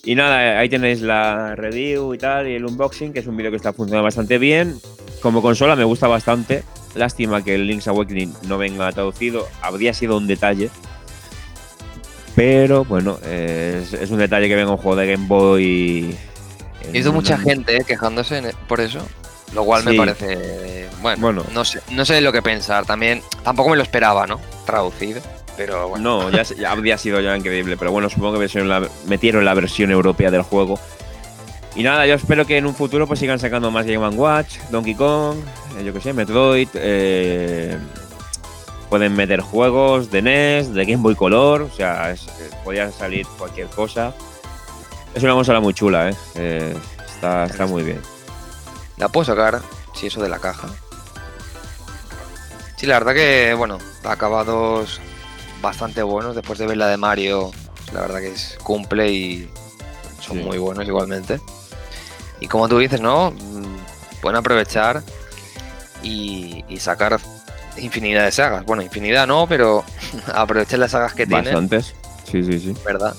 [0.03, 3.51] Y nada, ahí tenéis la review y tal, y el unboxing, que es un vídeo
[3.51, 4.75] que está funcionando bastante bien.
[5.21, 6.63] Como consola me gusta bastante.
[6.95, 9.45] Lástima que el Link's Awakening no venga traducido.
[9.61, 10.69] Habría sido un detalle.
[12.35, 16.15] Pero bueno, es, es un detalle que venga un juego de Game Boy.
[16.87, 18.99] He visto mucha gente eh, quejándose en- por eso,
[19.53, 21.43] lo cual me parece bueno, Bueno.
[21.53, 22.85] no sé, no sé lo que pensar.
[22.85, 24.39] También tampoco me lo esperaba, ¿no?
[24.65, 25.21] Traducido,
[25.55, 26.21] pero bueno.
[26.23, 29.91] No, ya, ya habría sido ya increíble, pero bueno, supongo que la- metieron la versión
[29.91, 30.79] europea del juego.
[31.75, 34.95] Y nada, yo espero que en un futuro pues sigan sacando más Game Watch, Donkey
[34.95, 35.37] Kong,
[35.79, 36.67] eh, yo que sé, Metroid.
[36.73, 37.77] eh,
[38.89, 42.25] pueden meter juegos de NES, de Game Boy Color, o sea, es-
[42.63, 44.13] podría salir cualquier cosa.
[45.13, 46.15] Es una consola muy chula, ¿eh?
[46.35, 48.01] Eh, está, está muy bien.
[48.97, 49.61] La puedo sacar,
[49.95, 50.67] si eso de la caja.
[52.77, 55.01] Sí, la verdad que, bueno, acabados
[55.61, 56.35] bastante buenos.
[56.35, 57.51] Después de ver la de Mario,
[57.93, 59.49] la verdad que es, cumple y
[60.21, 60.43] son Sí.
[60.43, 61.39] muy buenos igualmente.
[62.39, 63.31] Y como tú dices, ¿no?
[63.31, 63.79] Mm,
[64.21, 65.01] Pueden aprovechar
[66.03, 67.19] y, y sacar
[67.77, 68.65] infinidad de sagas.
[68.65, 69.83] Bueno, infinidad no, pero
[70.33, 71.95] aprovechar las sagas que tienen, Bastantes.
[72.29, 72.75] Sí, sí, sí.
[72.85, 73.15] ¿verdad?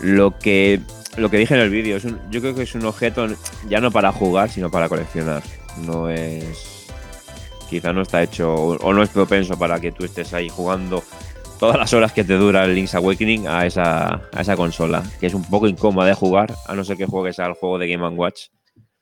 [0.00, 0.80] Lo que,
[1.16, 1.98] lo que dije en el vídeo,
[2.30, 3.26] yo creo que es un objeto
[3.68, 5.42] ya no para jugar, sino para coleccionar.
[5.78, 6.86] No es.
[7.68, 11.02] Quizá no está hecho o, no es propenso para que tú estés ahí jugando
[11.58, 15.26] todas las horas que te dura el Link's Awakening a esa, a esa consola, que
[15.26, 18.06] es un poco incómoda de jugar, a no ser que juegues al juego de Game
[18.08, 18.48] Watch.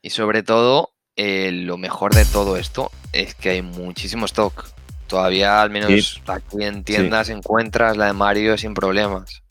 [0.01, 4.67] Y sobre todo, eh, lo mejor de todo esto es que hay muchísimo stock.
[5.07, 6.21] Todavía, al menos Sí.
[6.27, 9.44] aquí en tiendas, encuentras la de Mario sin problemas.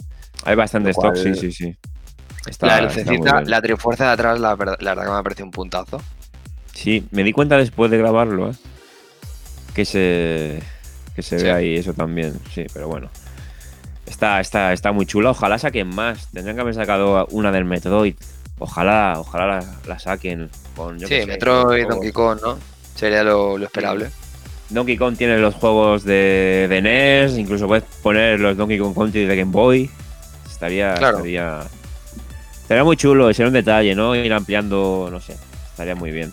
[0.45, 1.75] Hay bastante Lo stock, cual- sí, sí, sí.
[2.45, 5.45] Está, la lucecita, la trifuerza de atrás, la, verdad- la verdad que me ha parecido
[5.45, 6.01] un puntazo.
[6.73, 8.53] Sí, me di cuenta después de grabarlo, ¿eh?
[9.73, 10.62] Que se,
[11.15, 11.45] que se Sí.
[11.45, 13.10] ve ahí eso también, sí, pero bueno.
[14.06, 15.29] Está, está, está muy chula.
[15.32, 16.27] Ojalá saquen más.
[16.32, 18.15] Tendrían que haber sacado una del Metroid.
[18.60, 20.99] Ojalá, ojalá la, la saquen con.
[20.99, 21.88] yo sí, sé, Metroid.
[21.88, 22.58] Donkey Kong, ¿no?
[22.95, 24.10] Sería lo, lo esperable.
[24.69, 29.25] Donkey Kong tiene los juegos de, de NES, incluso puedes poner los Donkey Kong Country
[29.25, 29.89] de Game Boy.
[30.63, 31.17] Estaría, Claro.
[31.17, 31.60] estaría,
[32.62, 34.15] estaría muy chulo, sería un detalle, ¿no?
[34.15, 35.36] Ir ampliando, no sé,
[35.71, 36.32] estaría muy bien.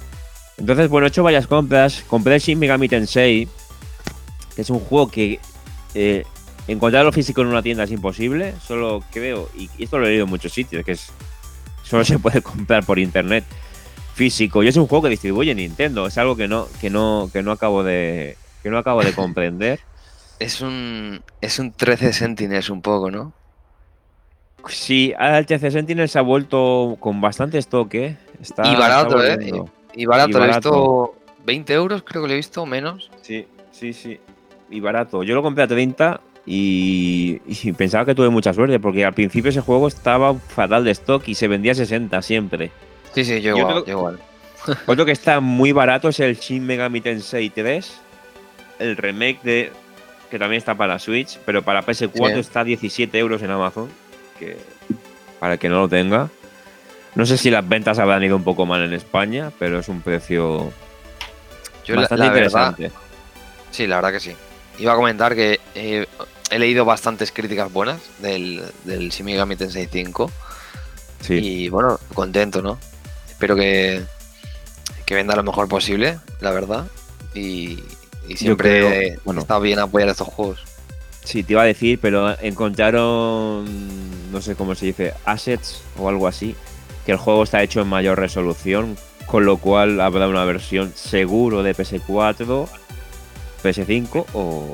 [0.57, 2.05] Entonces, bueno, he hecho varias compras.
[2.07, 3.49] Compré Shin Megami Tensei,
[4.55, 5.41] que es un juego que
[5.95, 6.25] eh,
[6.69, 8.55] encontrarlo físico en una tienda es imposible.
[8.65, 11.09] Solo creo, y y esto lo he leído en muchos sitios, que es
[11.83, 13.45] solo se puede comprar por internet
[14.15, 14.63] físico.
[14.63, 16.07] Y es un juego que distribuye Nintendo.
[16.07, 19.81] Es algo que no, que no, que no acabo de, que no acabo de comprender.
[20.41, 23.35] Es un, es un 13 Sentinels un poco, ¿no?
[24.69, 25.15] Sí,
[25.47, 28.17] TC Sentinel se ha vuelto con bastante stock, ¿eh?
[28.41, 29.63] Está, Y barato, está ¿eh?
[29.95, 33.11] Y barato, Y lo he visto 20 euros, creo que lo he visto, menos.
[33.23, 34.19] Sí, sí, sí.
[34.71, 35.23] Y barato.
[35.23, 39.51] Yo lo compré a 30 y, y pensaba que tuve mucha suerte porque al principio
[39.51, 42.71] ese juego estaba fatal de stock y se vendía a 60 siempre.
[43.13, 44.19] Sí, sí, yo igual, creo- yo igual.
[44.87, 48.01] Otro que está muy barato es el Shin Megami Tensei 3,
[48.79, 49.73] el remake de
[50.31, 52.39] que también está para Switch, pero para PS4 Sí.
[52.41, 53.89] está a 17 euros en Amazon,
[54.41, 54.57] que
[55.39, 56.29] para el que no lo tenga.
[57.15, 60.01] No sé si las ventas habrán ido un poco mal en España, pero es un
[60.03, 60.73] precio
[61.85, 62.93] Yo bastante la verdad, interesante.
[63.71, 64.35] sí, la verdad que sí.
[64.79, 66.07] Iba a comentar que eh,
[66.51, 70.31] he leído bastantes críticas buenas del, del Shin Megami Tensei 5
[71.21, 71.35] Sí.
[71.35, 72.79] y bueno, contento, ¿no?
[73.29, 74.03] Espero que,
[75.05, 76.87] que venda lo mejor posible, la verdad.
[77.35, 77.79] Y,
[78.29, 79.41] y siempre creo- bueno.
[79.43, 80.61] está bien apoyar estos juegos.
[81.25, 83.67] Sí, te iba a decir, pero encontraron,
[84.31, 86.57] no sé cómo se dice, assets o algo así,
[87.07, 91.63] que el juego está hecho en mayor resolución, con lo cual habrá una versión seguro
[91.63, 92.69] de PS4,
[93.63, 94.73] PS5 o,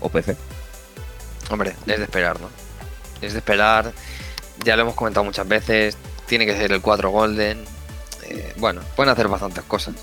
[0.00, 0.36] o PC.
[1.50, 2.48] Hombre, es de esperar, ¿no?
[3.20, 3.92] Es de esperar.
[4.64, 5.96] Ya lo hemos comentado muchas veces.
[6.26, 7.64] Tiene que ser el 4 Golden.
[8.28, 9.94] eh, bueno, pueden hacer bastantes cosas.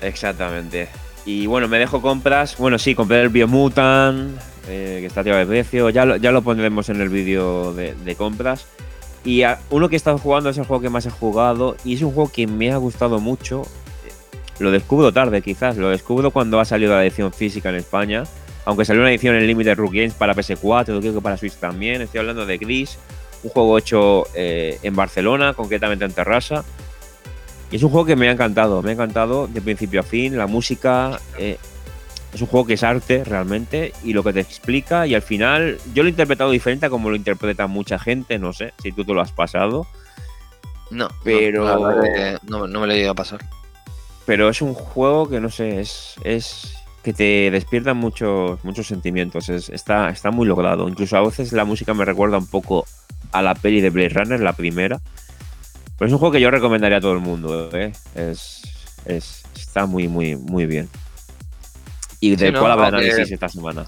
[0.00, 0.88] Exactamente.
[1.24, 2.56] Y bueno, me dejo compras.
[2.58, 5.90] Bueno, sí, compré el Biomutant, eh, que está tirado de precio.
[5.90, 8.66] Ya lo, ya lo pondremos en el vídeo de, de compras.
[9.24, 11.76] Y a- uno que he estado jugando es el juego que más he jugado.
[11.84, 13.62] Y es un juego que me ha gustado mucho.
[14.06, 14.12] Eh,
[14.58, 15.76] Lo descubro tarde, quizás.
[15.76, 18.24] Lo descubro cuando ha salido la edición física en España.
[18.66, 22.00] Aunque salió una edición en Limited Rook Games para PS4, creo que para Switch también.
[22.02, 22.98] Estoy hablando de Gris.
[23.42, 26.64] Un juego hecho eh, en Barcelona, concretamente en Terrassa.
[27.70, 30.36] Y es un juego que me ha encantado, me ha encantado de principio a fin,
[30.38, 31.58] la música, eh,
[32.34, 35.78] es un juego que es arte realmente y lo que te explica y al final
[35.94, 39.04] yo lo he interpretado diferente a como lo interpreta mucha gente, no sé si tú
[39.04, 39.86] te lo has pasado,
[40.90, 41.64] No, Pero-
[42.46, 43.40] no, no me lo he ido a pasar.
[44.26, 49.48] pero es un juego que no sé, es, es que te despierta muchos, muchos sentimientos,
[49.48, 52.84] es- está, está muy logrado, incluso a veces la música me recuerda un poco
[53.32, 55.00] a la peli de Blade Runner, la primera,
[55.98, 57.92] pero es un juego que yo recomendaría a todo el mundo, ¿eh?
[58.14, 58.62] es,
[59.04, 60.88] es, está muy, muy, muy bien.
[62.24, 62.60] Y del ¿no?
[62.60, 63.84] cual habrá análisis esta semana.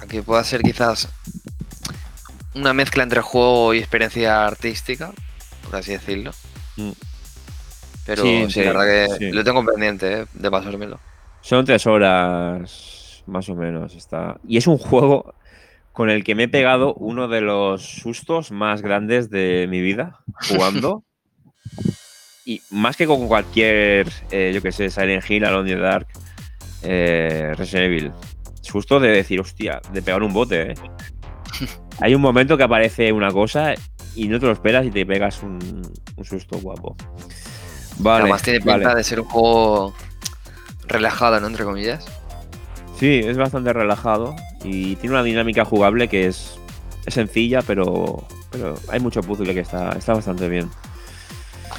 [0.00, 1.08] Aunque pueda ser quizás
[2.54, 5.12] una mezcla entre juego y experiencia artística,
[5.64, 6.32] por así decirlo.
[6.76, 6.90] Mm.
[8.06, 9.30] Pero Sí, sí, sí, la verdad que sí.
[9.32, 10.26] lo tengo pendiente ¿eh?
[10.32, 10.98] de pasármelo.
[11.42, 13.94] Son tres horas, más o menos.
[13.94, 14.38] Está.
[14.48, 15.34] Y es un juego
[15.92, 20.18] con el que me he pegado uno de los sustos más grandes de mi vida
[20.48, 21.04] jugando.
[22.44, 26.08] y más que con cualquier, eh, yo que sé, Silent Hill, Alone in the Dark,
[26.82, 28.12] eh, Resident Evil.
[28.60, 30.72] Susto de decir, hostia, de pegar un bote.
[30.72, 30.74] eh.
[32.00, 33.74] Hay un momento que aparece una cosa
[34.14, 35.58] y no te lo esperas y te pegas un,
[36.16, 36.96] un susto guapo.
[37.98, 38.94] Vale, Además tiene pinta vale.
[38.96, 39.94] de ser un juego
[40.86, 41.46] relajado, ¿no?
[41.48, 42.06] Entre comillas.
[42.98, 46.58] Sí, es bastante relajado y tiene una dinámica jugable que es,
[47.06, 50.70] es sencilla, pero, pero hay mucho puzzle que está, está bastante bien.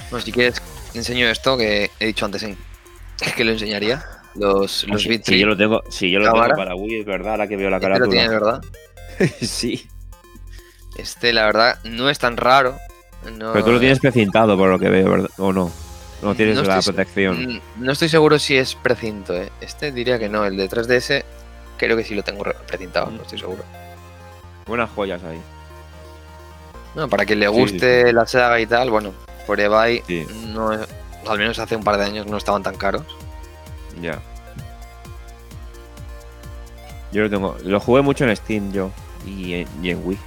[0.10, 0.62] Bueno, si quieres,
[0.92, 2.58] te enseño esto que he dicho antes en
[3.36, 4.04] que lo enseñaría.
[4.36, 7.48] Los, los si, yo lo tengo, si yo lo tengo para Wii, es verdad, ahora
[7.48, 8.30] que veo la Este lo tiene.
[8.30, 8.62] ¿verdad?
[9.42, 9.88] sí.
[10.98, 12.78] Este, la verdad, no es tan raro.
[13.38, 15.30] No, Pero tú lo tienes precintado por lo que veo, ¿verdad?
[15.38, 15.72] ¿O no?
[16.22, 17.46] No tienes No la estoy- protección.
[17.56, 19.50] Mm, No estoy seguro si es precinto, ¿eh?
[19.62, 20.46] Este diría que no.
[20.46, 21.24] El de 3DS
[21.78, 23.16] creo que sí lo tengo re- precintado, Mm.
[23.18, 23.64] no estoy seguro.
[24.66, 25.42] Buenas joyas ahí.
[26.94, 29.14] Bueno, para quien le Sí, sí, guste la saga y tal, bueno,
[29.48, 33.04] Forever Sí, no al menos hace un par de años no estaban tan caros.
[34.02, 34.20] Ya.
[37.12, 37.58] Yo lo tengo.
[37.64, 38.92] Lo jugué mucho en Steam yo
[39.26, 40.18] y en, y en Wii.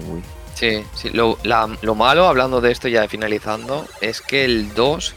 [0.00, 0.22] en Wii.
[0.54, 1.10] Sí, sí.
[1.10, 5.14] Lo, la- lo malo, hablando de esto ya finalizando, es que el 2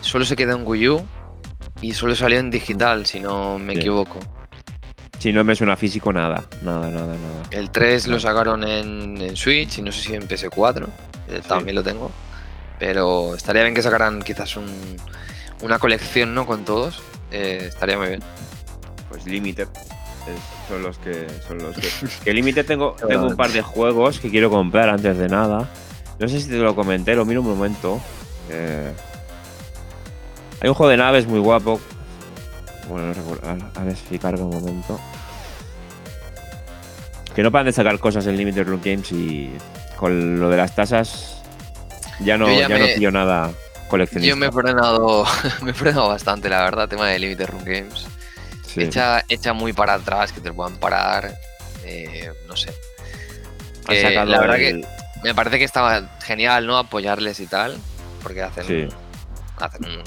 [0.00, 1.06] solo se queda en Wii U
[1.80, 3.80] y solo salió en digital, si no me Sí.
[3.80, 4.18] equivoco.
[5.18, 6.44] Si no me suena físico, nada.
[6.62, 7.42] Nada, nada, nada.
[7.50, 10.86] El 3 lo sacaron en, en Switch y no sé si en PS4,
[11.28, 11.48] eh, Sí.
[11.48, 12.10] también lo tengo.
[12.78, 14.96] Pero estaría bien que sacaran quizás un-
[15.62, 16.46] una colección, ¿no?
[16.46, 17.00] Con todos.
[17.30, 18.22] Eh, estaría muy bien.
[19.08, 19.68] Pues Limited.
[19.68, 21.26] es- son los que.
[21.46, 21.88] Son los que.
[22.24, 25.68] que Limited tengo, tengo un par de juegos que quiero comprar antes de nada.
[26.18, 28.00] No sé si te lo comenté, lo miro un momento.
[28.50, 28.92] Eh,
[30.60, 31.80] hay un juego de naves muy guapo.
[32.88, 33.48] Bueno, no recuerdo.
[33.48, 34.98] A, a ver si carga un momento.
[37.34, 39.52] Que no paran de sacar cosas en Limited Run Games y
[39.96, 41.40] con lo de las tasas
[42.20, 43.50] ya no, ya no pillo nada
[43.88, 44.28] coleccionista.
[44.30, 45.24] Yo me he frenado,
[45.62, 48.06] me he frenado bastante, la verdad, tema de Limited Run Games.
[48.66, 48.82] Sí.
[48.82, 51.34] Echa, echa muy para atrás, que te puedan parar.
[51.84, 52.70] eh, no sé.
[53.88, 54.86] Eh, la verdad el-
[55.24, 56.76] Me parece que estaba genial, ¿no?
[56.76, 57.78] Apoyarles y tal.
[58.22, 58.88] Porque hacen, Sí.
[59.58, 60.04] hacen un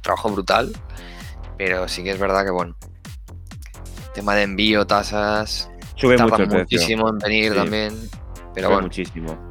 [0.00, 0.72] trabajo brutal.
[1.56, 2.76] Pero sí que es verdad que, bueno.
[4.14, 5.68] Tema de envío, tasas.
[5.96, 7.58] Sube mucho muchísimo en venir Sí.
[7.58, 8.10] también.
[8.54, 8.82] Pero Sube bueno.
[8.82, 9.47] muchísimo.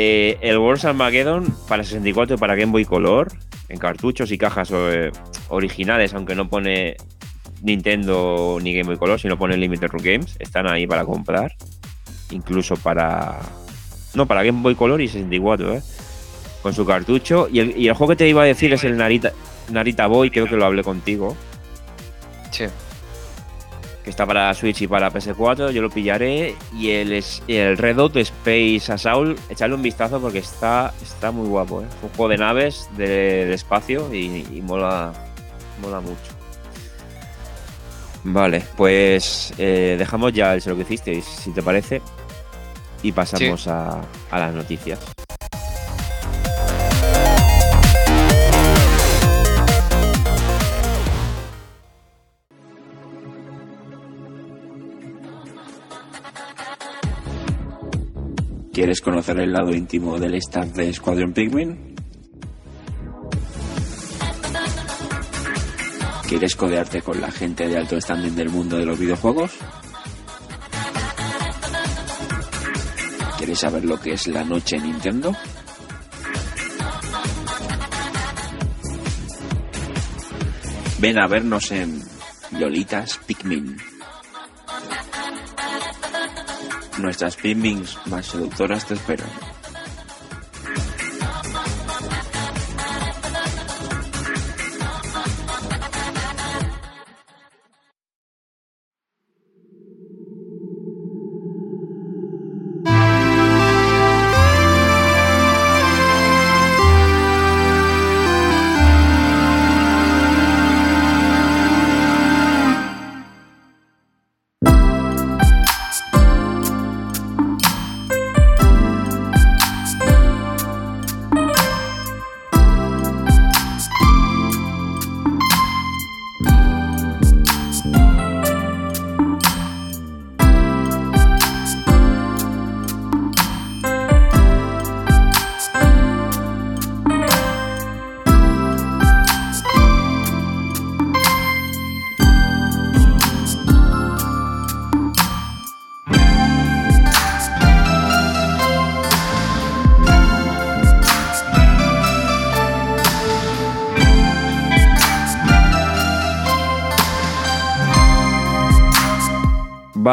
[0.00, 3.32] Eh, el Wars Armageddon para 64 y para Game Boy Color,
[3.68, 5.10] en cartuchos y cajas eh,
[5.48, 6.96] originales, aunque no pone
[7.62, 11.56] Nintendo ni Game Boy Color, sino pone Limited Run Games, están ahí para comprar.
[12.30, 13.40] Incluso para.
[14.14, 15.82] No, para Game Boy Color y 64, ¿eh?
[16.62, 17.48] Con su cartucho.
[17.52, 19.32] Y el, y el juego que te iba a decir es el Narita,
[19.68, 21.36] Narita Boy, creo que lo hablé contigo.
[22.52, 22.66] Sí.
[24.08, 26.56] Que está para Switch y para PS4, yo lo pillaré.
[26.74, 31.82] Y el, el Red Dot Space Assault, echarle un vistazo porque está, está muy guapo.
[31.82, 31.86] ¿eh?
[31.86, 35.12] Es un juego de naves, de, de espacio y, y mola,
[35.82, 36.32] mola mucho.
[38.24, 42.00] Vale, pues eh, dejamos ya el lo que hicisteis, si te parece,
[43.02, 44.98] y pasamos a, a las noticias.
[58.78, 61.96] ¿Quieres conocer el lado íntimo del staff de Squadron Penguin?
[66.28, 69.50] ¿Quieres codearte con la gente de alto standing del mundo de los videojuegos?
[73.38, 75.32] ¿Quieres saber lo que es la noche Nintendo?
[81.00, 82.00] Ven a vernos en
[82.52, 83.97] Lolitas Pikmin.
[86.98, 89.28] Nuestras Pikmins más seductoras te esperan.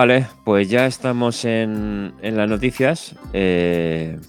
[0.08, 3.16] Vale, pues ya estamos en, en las noticias.
[3.34, 4.20] eh,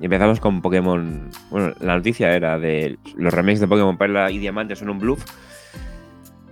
[0.00, 1.28] empezamos con Pokémon.
[1.50, 5.24] Bueno, la noticia era de los remakes de Pokémon Perla y Diamante son un bluff.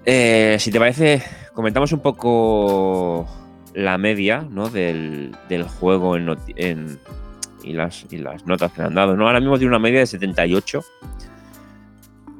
[0.04, 1.22] Eh, si te parece,
[1.54, 3.28] comentamos un poco
[3.72, 4.68] la media ¿no?
[4.68, 6.98] del, del juego en,
[7.62, 9.16] y, las, y las notas que han dado.
[9.16, 9.28] ¿no?
[9.28, 10.82] Ahora mismo tiene una media de 78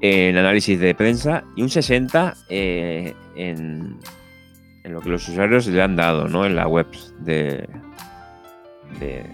[0.01, 3.97] en análisis de prensa y un 60 eh, en,
[4.89, 6.47] en lo que los usuarios le han dado, ¿no?
[6.47, 6.87] En la web
[7.19, 7.69] de,
[8.99, 9.27] de,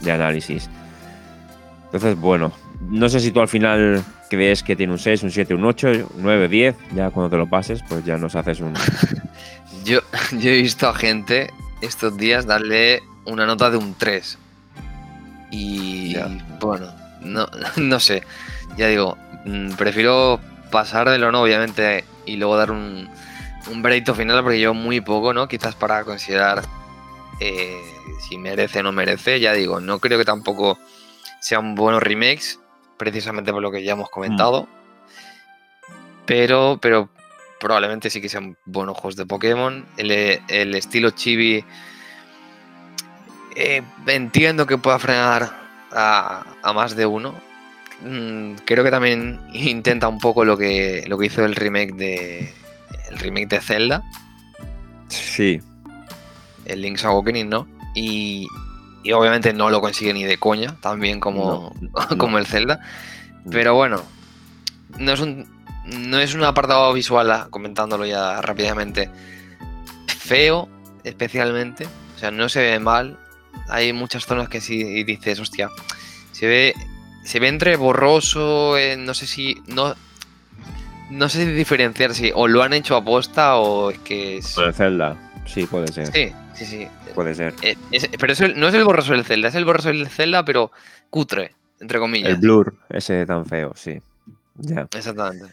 [0.00, 0.70] de análisis.
[1.84, 2.50] Entonces, bueno,
[2.88, 5.88] no sé si tú al final crees que tiene un 6, un 7, un 8,
[6.14, 6.76] un 9, 10.
[6.94, 8.72] Ya cuando te lo pases, pues ya nos haces un.
[9.84, 10.00] Yo,
[10.32, 11.48] yo he visto a gente
[11.80, 14.36] estos días darle una nota de un 3.
[15.52, 16.26] Y Ya.
[16.58, 16.88] bueno,
[17.20, 18.24] no, no sé.
[18.76, 20.40] Ya digo, mm, prefiero
[20.72, 21.42] pasármelo, ¿no?
[21.42, 23.08] Obviamente, y luego dar un,
[23.70, 25.48] un veredicto final porque llevo muy poco, ¿no?
[25.48, 26.62] Quizás para considerar
[27.40, 27.80] eh,
[28.20, 30.78] si merece o no merece, ya digo, no creo que tampoco
[31.40, 32.60] sean buenos remakes,
[32.96, 34.68] precisamente por lo que ya hemos comentado.
[36.24, 37.08] Pero, pero
[37.60, 39.86] probablemente sí que sean buenos juegos de Pokémon.
[39.96, 41.64] El, estilo chibi
[43.54, 45.52] eh, entiendo que pueda frenar
[45.92, 47.34] a, a más de uno.
[48.02, 52.65] Mm, creo que también intenta un poco lo que, lo que hizo el remake de
[53.10, 54.02] el remake de Zelda,
[55.08, 55.60] Sí.
[56.64, 57.66] el Link's Awakening, ¿no?
[57.94, 58.46] Y,
[59.04, 62.38] y obviamente no lo consigue ni de coña, también como, No, como no.
[62.38, 62.80] el Zelda.
[63.50, 64.02] Pero bueno,
[64.98, 65.46] no es un,
[65.86, 69.08] no es un apartado visual, ah, comentándolo ya rápidamente,
[70.18, 70.68] feo,
[71.04, 71.86] especialmente.
[72.16, 73.18] O sea, no se ve mal.
[73.68, 75.70] Hay muchas zonas que sí dices, hostia,
[76.32, 76.74] se ve,
[77.24, 79.94] se ve entre borroso, eh, no sé si, no,
[81.10, 84.56] no sé si diferenciar si o lo han hecho aposta o es que es...
[84.58, 85.16] El Zelda.
[85.44, 86.06] Sí, puede ser.
[86.08, 86.88] Sí, sí, sí.
[87.14, 87.54] Puede ser.
[87.62, 90.08] Eh, es- pero es el- no es el borroso del Zelda, es el borroso del
[90.08, 90.72] Zelda, pero
[91.10, 92.30] cutre, entre comillas.
[92.30, 94.00] El blur, ese tan feo, sí.
[94.56, 94.88] Ya.
[94.96, 95.46] Exactamente.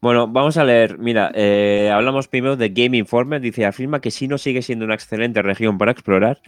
[0.00, 0.98] Bueno, vamos a leer.
[0.98, 3.40] Mira, eh, hablamos primero de Game Informer.
[3.40, 6.40] Dice, afirma que Sino sigue siendo una excelente región para explorar,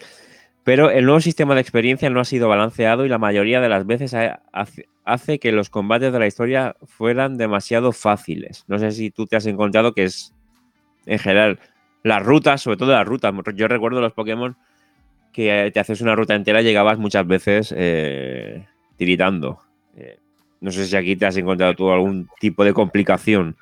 [0.67, 3.87] pero el nuevo sistema de experiencia no ha sido balanceado y la mayoría de las
[3.87, 4.41] veces ha-
[5.05, 8.65] hace, que los combates de la historia fueran demasiado fáciles.
[8.67, 10.35] No sé si tú te has encontrado que es,
[11.07, 11.61] en general,
[12.03, 13.33] las rutas, sobre todo las rutas.
[13.55, 14.57] Yo recuerdo los Pokémon
[15.33, 19.61] que te haces una ruta entera y llegabas muchas veces eh, tiritando.
[19.97, 20.19] Eh,
[20.61, 23.55] no sé si aquí te has encontrado tú algún tipo de complicación.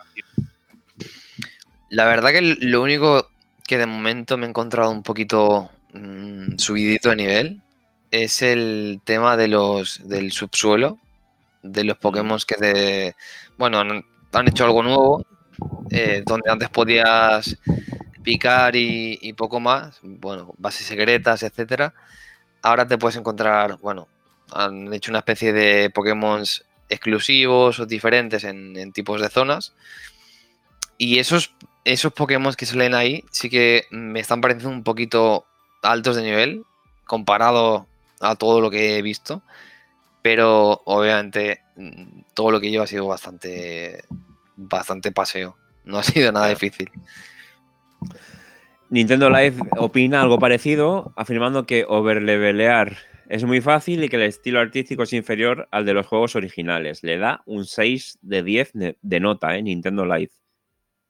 [1.90, 3.28] La verdad que lo único
[3.66, 7.62] que de momento me he encontrado un poquito mm, subidito de nivel
[8.10, 10.98] es el tema de los del subsuelo,
[11.62, 13.16] de los Pokémon que te,
[13.58, 15.26] bueno, han, han hecho algo nuevo,
[15.90, 17.56] eh, donde antes podías
[18.22, 21.94] picar y, y poco más, bueno, bases secretas, etcétera.
[22.62, 24.08] Ahora te puedes encontrar, bueno,
[24.52, 26.44] han hecho una especie de Pokémon
[26.88, 29.74] exclusivos o diferentes en, en tipos de zonas.
[30.98, 35.46] Y esos, esos Pokémon que salen ahí sí que me están pareciendo un poquito
[35.84, 36.64] altos de nivel
[37.04, 37.86] comparado
[38.20, 39.42] a todo lo que he visto.
[40.22, 44.04] Pero obviamente mm, todo lo que llevo ha sido bastante,
[44.56, 45.56] bastante paseo.
[45.84, 46.90] No ha sido nada difícil.
[48.90, 52.96] Nintendo Live opina algo parecido, afirmando que overlevelear
[53.28, 57.02] es muy fácil y que el estilo artístico es inferior al de los juegos originales.
[57.02, 59.62] Le da un 6 de 10 de, de nota, ¿eh?
[59.62, 60.32] Nintendo Live.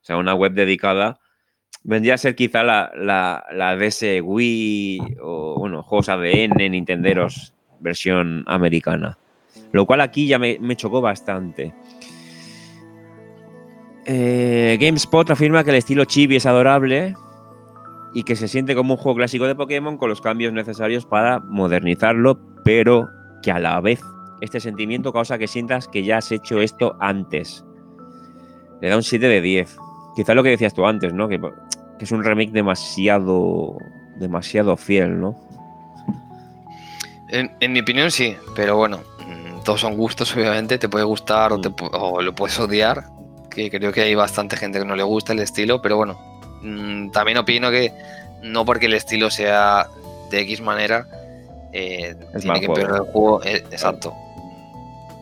[0.00, 1.18] O sea, una web dedicada.
[1.84, 8.42] Vendría a ser quizá la, la, la DS Wii o, bueno, juegos ADN, Nintenderos, versión
[8.46, 9.18] americana.
[9.72, 11.74] Lo cual aquí ya me, me chocó bastante.
[14.06, 17.14] Eh, GameSpot afirma que el estilo chibi es adorable
[18.14, 21.40] y que se siente como un juego clásico de Pokémon con los cambios necesarios para
[21.40, 23.08] modernizarlo, pero
[23.42, 24.00] que a la vez
[24.40, 27.64] este sentimiento causa que sientas que ya has hecho esto antes.
[28.80, 29.76] Le da un 7 de 10.
[30.16, 31.28] Quizás lo que decías tú antes, ¿no?
[31.28, 33.76] Que, que es un remake demasiado
[34.16, 35.36] demasiado fiel, ¿no?
[37.28, 41.52] En, en mi opinión sí, pero bueno, mm, todos son gustos obviamente, te puede gustar
[41.52, 43.04] o, te pu- o lo puedes odiar,
[43.50, 46.16] que creo que hay bastante gente que no le gusta el estilo, pero bueno,
[46.62, 47.92] mm, también opino que
[48.42, 49.86] no porque el estilo sea
[50.30, 51.06] de X manera,
[51.72, 54.14] eh, Es tiene que empeorar el juego, eh, exacto,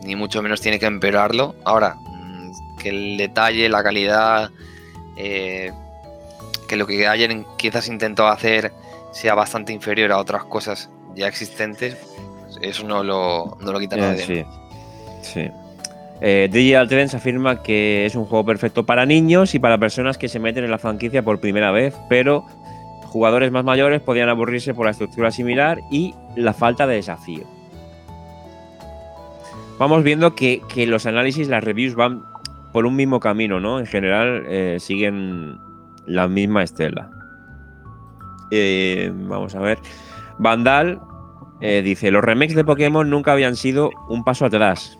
[0.03, 1.55] ni mucho menos tiene que empeorarlo.
[1.63, 4.51] Ahora, mm, que el detalle, la calidad,
[5.15, 5.71] eh,
[6.67, 8.71] que lo que hayan quizás intentado hacer
[9.11, 11.97] sea bastante inferior a otras cosas ya existentes,
[12.61, 14.25] eso no lo, no lo quita nadie.
[14.25, 14.45] sí.
[15.21, 15.49] Sí.
[16.21, 20.29] Eh, Digital Trends afirma que es un juego perfecto para niños y para personas que
[20.29, 22.45] se meten en la franquicia por primera vez, pero
[23.05, 27.43] jugadores más mayores podrían aburrirse por la estructura similar y la falta de desafío.
[29.77, 32.23] Vamos viendo que, que los análisis, las reviews van
[32.73, 33.79] por un mismo camino, ¿no?
[33.79, 35.57] En general eh, siguen
[36.05, 37.09] la misma estela.
[38.51, 39.77] Eh, vamos a ver.
[40.39, 40.99] Vandal
[41.61, 44.97] eh, dice, los remakes de Pokémon nunca habían sido un paso atrás.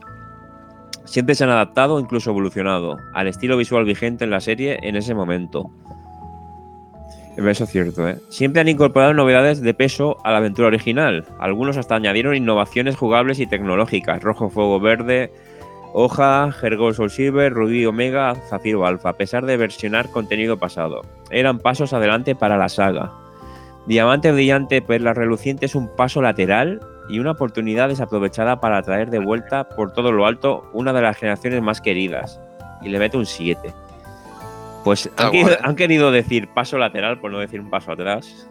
[1.04, 5.14] Siempre se han adaptado, incluso evolucionado, al estilo visual vigente en la serie en ese
[5.14, 5.70] momento.
[7.36, 8.18] Eso es cierto, ¿eh?
[8.30, 11.26] Siempre han incorporado novedades de peso a la aventura original.
[11.40, 14.22] Algunos hasta añadieron innovaciones jugables y tecnológicas.
[14.22, 15.34] Rojo, Fuego, Verde,
[15.96, 21.02] Hoja, Hergol, Soul Silver, Rubí, Omega, Zafiro, Alfa, a pesar de versionar contenido pasado.
[21.30, 23.14] Eran pasos adelante para la saga.
[23.86, 29.20] Diamante brillante, perla reluciente es un paso lateral y una oportunidad desaprovechada para traer de
[29.20, 32.40] vuelta por todo lo alto una de las generaciones más queridas.
[32.82, 33.72] Y le mete un 7.
[34.84, 35.60] Pues han querido, cual.
[35.62, 38.48] han querido decir paso lateral por no decir un paso atrás.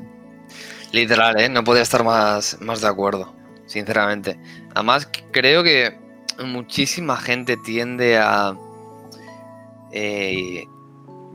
[0.93, 1.49] Literal, ¿eh?
[1.49, 3.34] No podría estar más, más de acuerdo,
[3.66, 4.38] sinceramente.
[4.74, 6.01] Además, creo que
[6.44, 8.56] muchísima gente tiende a
[9.92, 10.64] eh,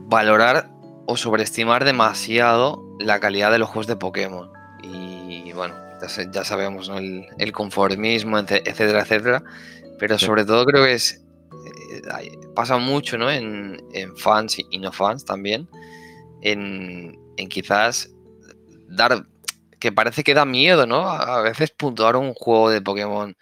[0.00, 0.70] valorar
[1.06, 4.50] o sobreestimar demasiado la calidad de los juegos de Pokémon.
[4.82, 6.98] Y bueno, ya, sa- ya sabemos, ¿no?
[6.98, 9.42] El, el conformismo, etcétera, etcétera.
[9.98, 11.24] Pero sobre todo creo que es...
[12.20, 13.30] eh, pasa mucho, ¿no?
[13.30, 15.68] En, en fans y- no fans también.
[16.42, 18.10] En, en quizás
[18.88, 19.26] dar
[19.80, 21.08] que parece que da miedo, ¿no?
[21.08, 23.36] A veces puntuar un juego de Pokémon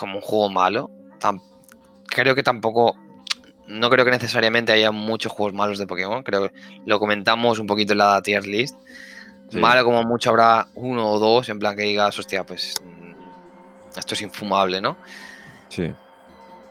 [0.00, 0.90] como un juego malo.
[2.06, 2.96] Creo que tampoco.
[3.68, 6.24] No creo que necesariamente haya muchos juegos malos de Pokémon.
[6.24, 6.54] Creo que
[6.86, 8.76] lo comentamos un poquito en la tier list.
[9.48, 9.58] Sí.
[9.58, 12.74] Malo como mucho habrá uno o dos, en plan que digas, hostia, pues.
[12.84, 14.96] mm, Esto es infumable, ¿no?
[15.68, 15.92] Sí.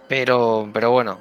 [0.09, 1.19] Pero, pero bueno,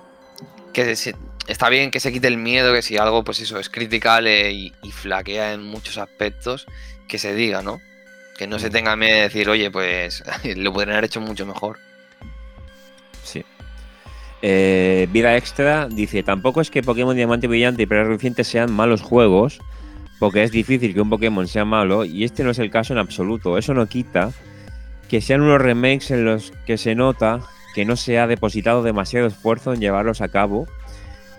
[0.72, 1.14] que se-
[1.46, 4.72] está bien que se quite el miedo, que si algo, pues eso, es criticable y,
[4.82, 6.66] y flaquea en muchos aspectos,
[7.06, 7.80] que se diga, ¿no?
[8.36, 10.24] Que no se tenga miedo de decir, oye, pues
[10.56, 11.78] lo podrían haber hecho mucho mejor.
[14.43, 19.03] Eh, Vida Extra dice: Tampoco es que Pokémon Diamante Brillante y Perla Reluciente sean malos
[19.03, 19.61] juegos,
[20.18, 22.99] porque es difícil que un Pokémon sea malo, y este no es el caso en
[22.99, 23.59] absoluto.
[23.59, 24.32] Eso no quita
[25.09, 27.41] que sean unos remakes en los que se nota
[27.74, 30.66] que no se ha depositado demasiado esfuerzo en llevarlos a cabo,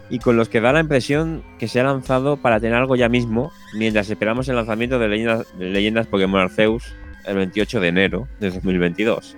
[0.09, 3.09] y con los que da la impresión que se ha lanzado para tener algo ya
[3.09, 6.93] mismo, mientras esperamos el lanzamiento de Leyendas, de Leyendas Pokémon Arceus
[7.25, 9.35] el 28 de enero de 2022.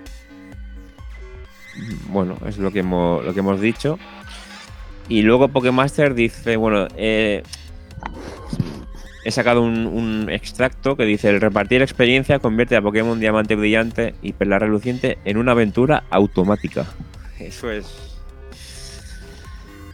[2.09, 3.97] Bueno, es lo que hemos, lo que hemos dicho.
[5.07, 7.43] Y luego Pokémaster dice, bueno, eh,
[9.23, 14.15] he sacado un, un extracto que dice, el repartir experiencia convierte a Pokémon Diamante Brillante
[14.21, 16.85] y Perla Reluciente en una aventura automática.
[17.39, 17.85] Eso es...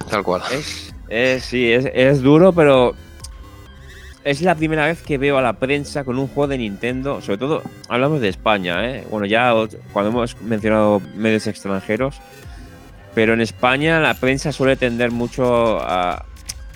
[0.09, 0.41] Tal cual.
[0.51, 2.95] Es, es- sí, es, es duro, pero
[4.28, 7.38] es la primera vez que veo a la prensa con un juego de Nintendo, sobre
[7.38, 9.07] todo hablamos de España, ¿eh?
[9.09, 9.53] bueno, ya
[9.93, 12.19] cuando hemos mencionado medios extranjeros,
[13.15, 16.25] pero en España la prensa suele tender mucho a,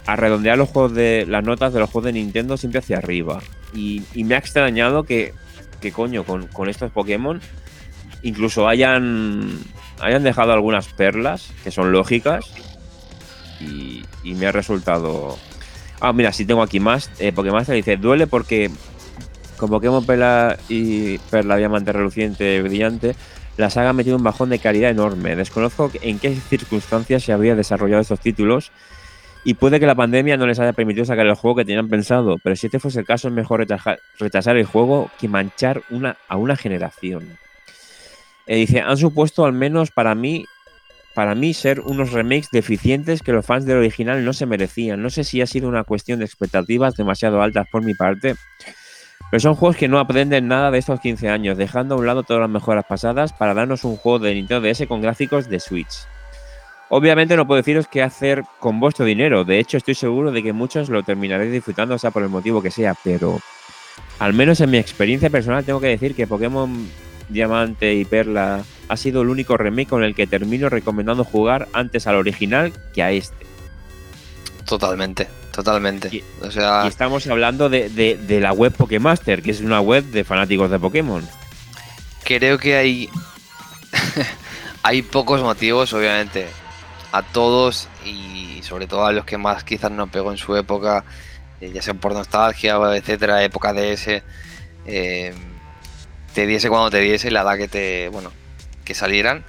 [0.08, 3.41] redondear los juegos de las notas de los juegos de Nintendo siempre hacia arriba.
[3.74, 5.34] Y, me ha extrañado que,
[5.82, 7.39] que coño, con, con estos Pokémon
[8.24, 9.60] incluso hayan,
[9.99, 12.45] hayan dejado algunas perlas que son lógicas
[13.60, 15.38] y, y me ha resultado.
[16.02, 17.12] Ah, mira, sí tengo aquí más.
[17.20, 18.72] Eh, Pokémon te dice: duele porque
[19.58, 23.16] con Pokémon Perla y Perla Diamante Reluciente Brillante,
[23.58, 25.36] la saga ha metido un bajón de calidad enorme.
[25.36, 28.72] Desconozco en qué circunstancias se habría desarrollado estos títulos
[29.43, 32.38] y puede que la pandemia no les haya permitido sacar el juego que tenían pensado,
[32.43, 33.68] pero si este fuese el caso, es mejor
[34.20, 35.84] retrasar el juego que manchar
[36.28, 37.38] a una generación.
[38.47, 40.45] Eh, dice: han supuesto, al menos para mí,
[41.14, 45.01] para mí ser unos remakes deficientes que los fans del original no se merecían.
[45.01, 48.36] No sé si ha sido una cuestión de expectativas demasiado altas por mi parte,
[49.30, 52.24] pero son juegos que no aprenden nada de estos 15 años, dejando a un lado
[52.24, 56.05] todas las mejoras pasadas para darnos un juego de Nintendo DS con gráficos de Switch.
[56.89, 60.51] Obviamente no puedo deciros qué hacer con vuestro dinero, de hecho estoy seguro de que
[60.51, 63.39] muchos lo terminaréis disfrutando, sea por el motivo que sea, pero
[64.20, 66.89] al menos en mi experiencia personal tengo que decir que Pokémon
[67.30, 68.62] Diamante y Perla
[68.92, 73.02] ha sido el único remake con el que termino recomendando jugar antes al original que
[73.04, 73.46] a este.
[74.66, 76.10] Totalmente, totalmente.
[76.12, 79.80] Y- o sea, Y estamos hablando de, de- de la web Pokémaster, que es una
[79.82, 81.28] web de fanáticos de Pokémon.
[82.24, 83.10] creo que hay
[84.84, 86.48] hay pocos motivos, obviamente,
[87.12, 91.04] a todos y sobre todo a los que más quizás no pegó en su época,
[91.60, 94.22] eh, ya sea por nostalgia etcétera, época DS,
[94.86, 95.34] eh,
[96.34, 98.32] te diese cuando te diese la edad que te, bueno,
[98.92, 99.46] que salieran.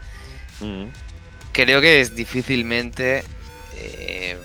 [1.53, 3.25] Creo que es difícilmente
[3.77, 4.39] eh,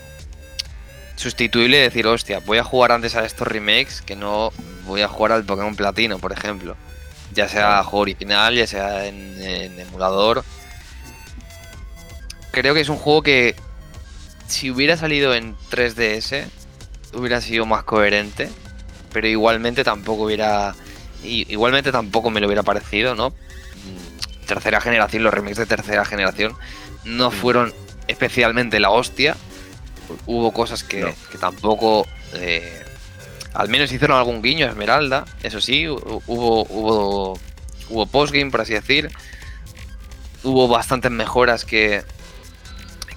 [1.16, 4.52] sustituible decir, hostia, voy a jugar antes a estos remakes que no
[4.86, 6.76] voy a jugar al Pokémon Platino, por ejemplo.
[7.34, 10.44] Ya sea juego original, ya sea en, en emulador.
[12.50, 13.56] Creo que es un juego que
[14.48, 16.46] si hubiera salido en 3DS
[17.14, 18.50] hubiera sido más coherente,
[19.14, 20.74] pero igualmente tampoco hubiera
[21.24, 23.34] igualmente tampoco me lo hubiera parecido, ¿no?
[24.48, 26.56] Mm, Tercera generación, los remakes de tercera generación
[27.04, 27.74] no fueron
[28.08, 29.36] especialmente la hostia.
[30.26, 31.14] Hubo cosas que, No.
[31.32, 32.84] que tampoco eh,
[33.54, 37.40] al menos hicieron algún guiño a Esmeralda, eso sí, hu- hubo, hubo,
[37.90, 39.10] hubo postgame, por así decir.
[40.44, 42.04] Hubo bastantes mejoras que,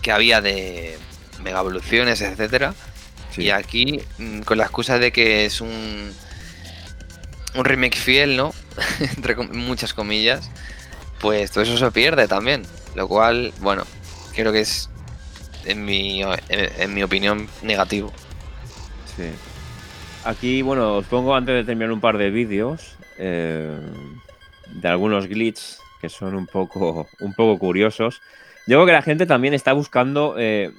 [0.03, 0.99] que había de
[1.43, 2.75] mega evoluciones, etcétera.
[3.35, 3.43] Sí.
[3.43, 6.13] Y aquí, mm, con la excusa de que es un,
[7.55, 8.53] un remake fiel, ¿no?
[9.01, 10.51] Entre muchas comillas,
[11.21, 12.63] pues todo eso se pierde también.
[12.95, 13.85] Lo cual, bueno,
[14.35, 14.91] creo que es,
[15.65, 18.13] en mi, en, mi opinión, negativo.
[19.17, 19.31] Sí.
[20.25, 22.97] Aquí, bueno, os pongo antes de terminar un par de vídeos.
[23.19, 23.79] eh,
[24.73, 28.23] de algunos glitches que son un poco, un poco curiosos.
[28.67, 30.71] Yo creo que la gente también está buscando, eh,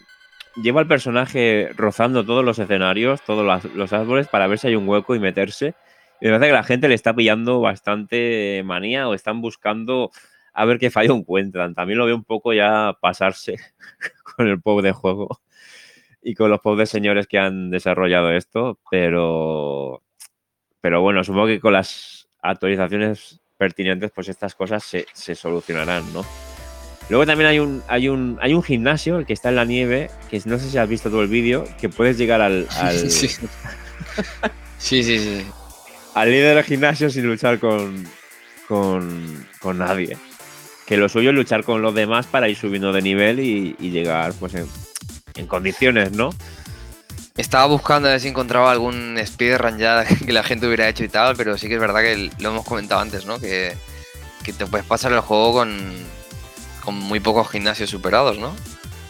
[0.56, 4.76] lleva al personaje rozando todos los escenarios, todos las- los árboles para ver si hay
[4.76, 5.76] un hueco y meterse.
[6.22, 10.12] Y me parece que la gente le está pillando bastante manía o están buscando
[10.54, 11.74] a ver qué fallo encuentran.
[11.74, 13.56] También lo veo un poco ya pasarse
[14.36, 15.42] con el pop de juego
[16.22, 20.04] y con los pop de señores que han desarrollado esto, pero,
[20.80, 26.24] pero bueno, supongo que con las actualizaciones pertinentes, pues estas cosas se, se solucionarán, ¿no?
[27.10, 30.10] Luego también hay un, hay, un, hay un gimnasio, el que está en la nieve,
[30.30, 33.28] que no sé si has visto todo el vídeo, que puedes llegar al, al, Sí.
[34.78, 35.46] sí, sí, sí.
[36.14, 38.06] al líder del gimnasio sin luchar con,
[38.68, 40.18] con, con nadie.
[40.92, 43.92] Que lo suyo es luchar con los demás para ir subiendo de nivel y, y
[43.92, 44.68] llegar pues en,
[45.36, 46.32] en condiciones, ¿no?
[47.38, 51.08] Estaba buscando a ver si encontraba algún speedrun ya que la gente hubiera hecho y
[51.08, 53.40] tal, pero sí que es verdad que lo hemos comentado antes, ¿no?
[53.40, 53.74] Que,
[54.44, 55.80] que te puedes pasar el juego con,
[56.84, 58.54] con muy pocos gimnasios superados, ¿no?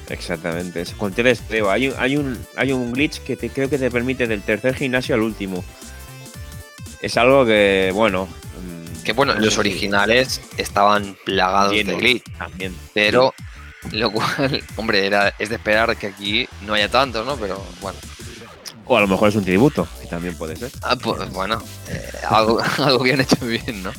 [0.07, 0.83] Exactamente.
[0.99, 1.71] Con tres, creo.
[1.71, 4.75] Hay un, hay un, hay un glitch que te, creo que te permite del tercer
[4.75, 5.63] gimnasio al último.
[7.01, 8.27] Es algo que, bueno.
[9.03, 12.75] Que bueno, no los originales estaban plagados llenos de glitch, También.
[12.93, 13.33] pero
[13.91, 17.35] lo cual, hombre, era, es de esperar que aquí no haya tantos, ¿no?
[17.37, 17.97] Pero bueno,
[18.85, 20.71] O a lo mejor es un tributo, que también puede ser.
[20.83, 23.91] Ah, pues, bueno, eh, algo, algo que han hecho bien, ¿no?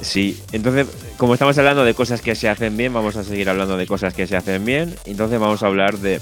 [0.00, 0.86] Sí, entonces,
[1.16, 4.12] como estamos hablando de cosas que se hacen bien, vamos a seguir hablando de cosas
[4.12, 4.94] que se hacen bien.
[5.06, 6.20] Entonces vamos a hablar de,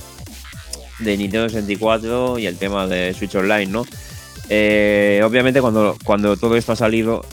[1.01, 3.85] de Nintendo 64 y el tema de Switch Online, ¿no?
[4.49, 7.25] Eh, obviamente cuando, cuando todo esto ha salido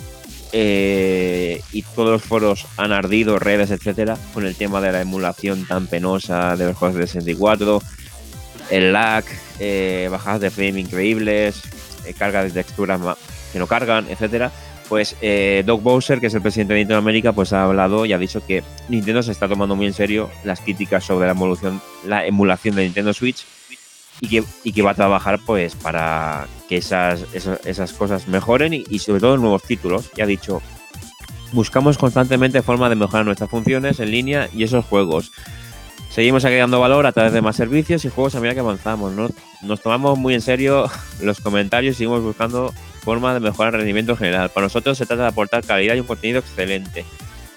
[0.53, 5.66] eh, y todos los foros han ardido, redes, etcétera, con el tema de la emulación
[5.66, 7.82] tan penosa de los juegos de 64,
[8.70, 9.24] el lag,
[9.59, 11.62] eh, bajadas de frame increíbles,
[12.05, 12.99] eh, cargas de texturas
[13.53, 14.51] que no cargan, etcétera
[14.89, 15.16] pues
[15.66, 18.45] Doug Bowser, que es el presidente de Nintendo América, pues ha hablado y ha dicho
[18.45, 22.76] que Nintendo se está tomando muy en serio las críticas sobre la emulación, la emulación
[22.76, 23.45] de Nintendo Switch
[24.22, 28.72] y que, y que va a trabajar pues para que esas, esas, esas cosas mejoren
[28.74, 30.11] y, sobre todo nuevos títulos.
[30.15, 30.61] Y ha dicho,
[31.51, 35.32] buscamos constantemente formas de mejorar nuestras funciones en línea y esos juegos.
[36.11, 39.11] Seguimos agregando valor a través de más servicios y juegos a medida que avanzamos.
[39.13, 39.28] ¿no?
[39.63, 40.86] Nos tomamos muy en serio
[41.22, 44.51] los comentarios y seguimos buscando forma de mejorar el rendimiento general.
[44.51, 47.05] Para nosotros se trata de aportar calidad y un contenido excelente.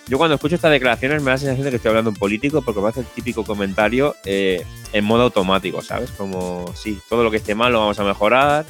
[0.06, 2.60] Yo cuando escucho estas declaraciones me da la sensación de que estoy hablando un político
[2.62, 6.10] porque me hace el típico comentario eh, en modo automático, ¿sabes?
[6.10, 8.66] Como, sí, todo lo que esté mal lo vamos a mejorar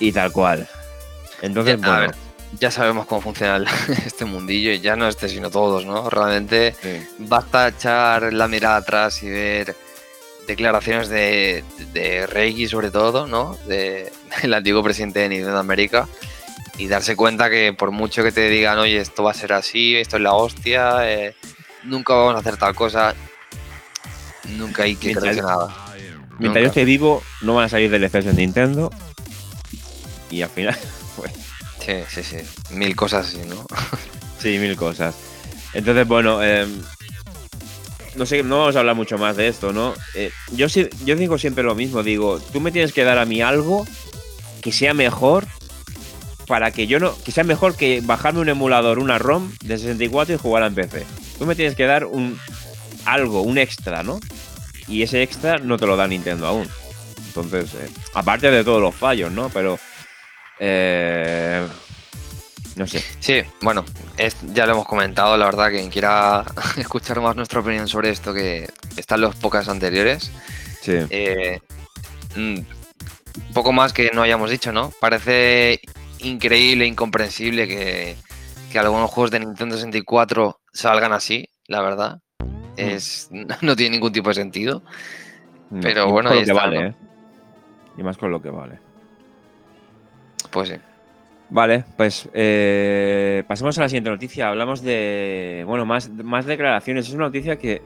[0.00, 0.68] y tal cual.
[1.40, 2.16] Entonces, Ya, a bueno, ver,
[2.58, 3.64] ya sabemos cómo funciona
[4.06, 6.10] este mundillo y ya no este, sino todos, ¿no?
[6.10, 7.06] Realmente sí.
[7.18, 9.76] basta echar la mirada atrás y ver
[10.48, 13.56] declaraciones de, de Reiki sobre todo, ¿no?
[13.68, 14.10] De,
[14.42, 16.08] del antiguo presidente de Nintendo América
[16.78, 19.94] y darse cuenta que por mucho que te digan, oye, esto va a ser así,
[19.96, 21.34] esto es la hostia, eh,
[21.84, 23.14] nunca vamos a hacer tal cosa,
[24.56, 25.94] nunca hay que Mientras- nada.
[26.38, 28.90] mientras yo esté vivo no van a salir DLCs en Nintendo
[30.30, 30.76] y al final,
[31.16, 31.32] pues
[31.84, 32.36] Sí, sí, sí.
[32.76, 33.66] Mil cosas así, ¿no?
[34.38, 35.14] Sí, mil cosas.
[35.74, 36.66] Entonces, bueno, eh,
[38.14, 39.94] no sé, no vamos a hablar mucho más de esto, ¿no?
[40.14, 43.24] Eh, yo, sí- yo digo siempre lo mismo, digo, tú me tienes que dar a
[43.24, 43.84] mí algo
[44.60, 45.46] que sea mejor
[46.46, 50.34] para que yo no, que sea mejor que bajarme un emulador, una ROM de 64
[50.34, 51.04] y jugar en PC.
[51.38, 52.38] Tú me tienes que dar un
[53.04, 54.20] algo, un extra, ¿no?
[54.88, 56.68] Y ese extra no te lo da Nintendo aún.
[57.28, 59.48] Entonces, eh, aparte de todos los fallos, ¿no?
[59.48, 59.78] Pero,
[60.58, 61.66] eh,
[62.76, 63.02] no sé.
[63.20, 63.84] Sí, bueno,
[64.16, 66.44] es- ya lo hemos comentado, la verdad, quien quiera
[66.76, 70.30] escuchar más nuestra opinión sobre esto, que están los pocas anteriores.
[70.80, 70.92] Sí.
[71.10, 71.60] Eh,
[72.36, 72.58] mm,
[73.54, 74.92] poco más que no hayamos dicho, ¿no?
[75.00, 75.80] Parece
[76.22, 78.16] increíble, incomprensible que,
[78.70, 82.20] que algunos juegos de Nintendo 64 salgan así, la verdad.
[82.76, 83.28] Es,
[83.60, 84.82] no tiene ningún tipo de sentido.
[85.70, 86.88] No, Pero bueno, ahí está, vale, ¿no?
[86.88, 86.94] ¿eh?
[87.98, 88.78] Y más con lo que vale.
[90.50, 90.74] Pues sí.
[91.50, 94.48] Vale, pues eh, pasemos a la siguiente noticia.
[94.48, 97.08] Hablamos de, bueno, más, más declaraciones.
[97.08, 97.82] Es una noticia que,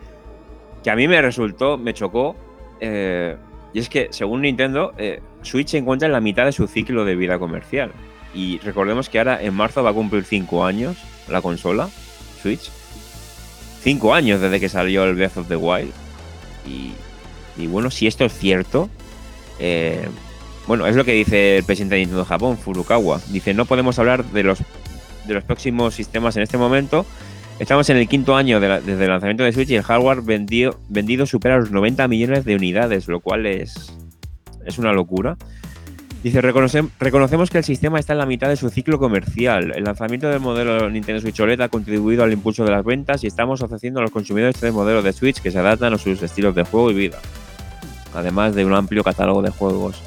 [0.85, 2.37] que a mí me resultó, me chocó.
[2.81, 3.37] eh,
[3.73, 4.95] y es que, según Nintendo,
[5.43, 7.93] Switch se encuentra en la mitad de su ciclo de vida comercial.
[8.37, 11.89] Y recordemos que ahora en marzo va a cumplir 5 años la consola,
[12.43, 12.71] Switch.
[13.81, 15.91] 5 años desde que salió el Breath of the Wild.
[16.67, 16.93] Y,
[17.57, 18.91] y bueno, si esto es cierto,
[19.59, 20.07] eh,
[20.67, 23.23] bueno, es lo que dice el presidente de Nintendo Japón, Furukawa.
[23.29, 24.59] Dice, no podemos hablar de los,
[25.27, 27.07] de los próximos sistemas en este momento.
[27.59, 30.79] Estamos en el quinto año de desde el lanzamiento de Switch y el hardware vendido,
[30.91, 33.95] vendido supera los 90 millones de unidades, lo cual es,
[34.67, 35.39] es una locura.
[36.27, 39.73] Dice, "Reconocem- reconocemos que el sistema está en la mitad de su ciclo comercial.
[39.77, 43.29] El lanzamiento del modelo Nintendo Switch OLED ha contribuido al impulso de las ventas y
[43.29, 46.57] estamos ofreciendo a los consumidores tres modelos de Switch que se adaptan a sus estilos
[46.57, 47.21] de juego y vida,
[48.13, 50.03] además de un amplio catálogo de juegos.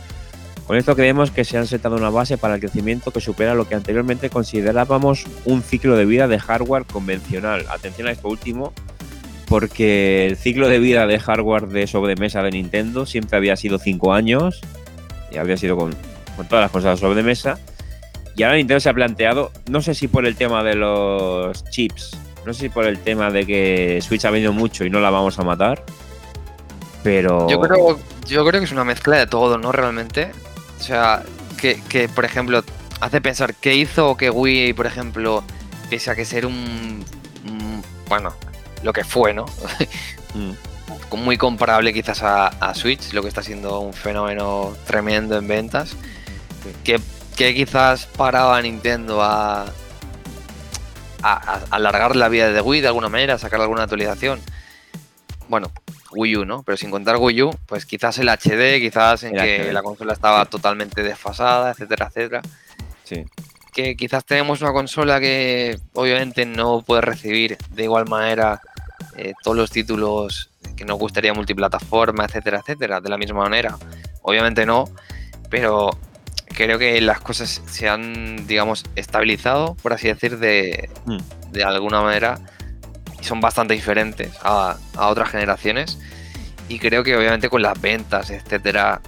[0.68, 3.66] Con esto creemos que se han sentado una base para el crecimiento que supera lo
[3.70, 7.64] que anteriormente considerábamos un ciclo de vida de hardware convencional.
[7.70, 8.74] Atención a esto último,
[9.48, 14.14] porque el ciclo de vida de hardware de sobremesa de Nintendo siempre había sido 5
[14.14, 14.60] años
[15.38, 15.96] había sido con,
[16.36, 17.60] con todas las consolas sobremesa.
[18.36, 22.18] Y ahora Nintendo se ha planteado, no sé si por el tema de los chips,
[22.46, 25.10] no sé si por el tema de que Switch ha venido mucho y no la
[25.10, 25.84] vamos a matar,
[27.04, 27.50] pero...
[27.50, 29.72] Yo creo, yo creo que es una mezcla de todo, ¿no?
[29.72, 30.32] Realmente.
[30.80, 31.24] O sea,
[31.60, 32.64] que, que, por ejemplo,
[33.02, 35.44] hace pensar qué hizo que Wii, por ejemplo,
[35.90, 37.04] pese a que ser un.
[37.46, 38.34] un- bueno,
[38.84, 39.46] lo que fue, ¿no?
[41.12, 45.96] Muy comparable quizás a, a Switch, lo que está siendo un fenómeno tremendo en ventas.
[46.84, 47.00] Que,
[47.36, 49.70] que quizás paraba a Nintendo a, a,
[51.24, 54.40] a alargar la vida de Wii de alguna manera, sacar alguna actualización.
[55.48, 55.72] Bueno,
[56.12, 56.64] Wii U, ¿no?
[56.64, 59.74] Pero sin contar Wii U, pues quizás el HD, quizás en El que HD.
[59.74, 62.42] la consola estaba totalmente desfasada, etcétera, etcétera.
[63.04, 63.26] sí.
[63.72, 68.60] Que quizás tenemos una consola que obviamente no puede recibir de igual manera
[69.16, 70.49] eh, todos los títulos
[70.80, 73.78] que nos gustaría multiplataforma, etcétera, etcétera, de la misma manera.
[74.22, 74.86] Obviamente no,
[75.50, 75.90] pero
[76.56, 81.18] creo que las cosas se han, digamos, estabilizado, por así decir, de, Mm.
[81.52, 82.40] de alguna manera
[83.20, 86.00] y son bastante diferentes a, a otras generaciones.
[86.70, 89.02] Y creo que obviamente con las ventas, etcétera,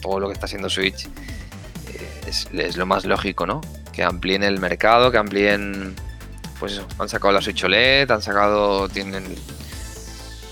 [0.00, 3.60] todo lo que está haciendo Switch eh, es, es lo más lógico, ¿no?
[3.92, 5.94] Que amplíen el mercado, que amplíen.
[6.58, 8.88] Pues eso, han sacado la Switch OLED, han sacado.
[8.88, 9.24] Tienen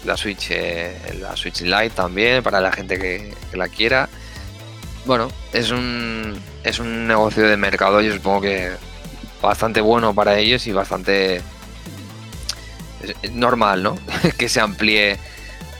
[0.05, 4.09] la Switch, eh, la Switch Lite también, para la gente que, que la quiera.
[5.05, 6.34] Bueno, es un,
[6.64, 8.70] es un negocio de mercado, yo supongo que
[9.40, 11.42] bastante bueno para ellos y bastante
[13.32, 13.96] normal, ¿no?
[14.38, 15.18] que se amplíe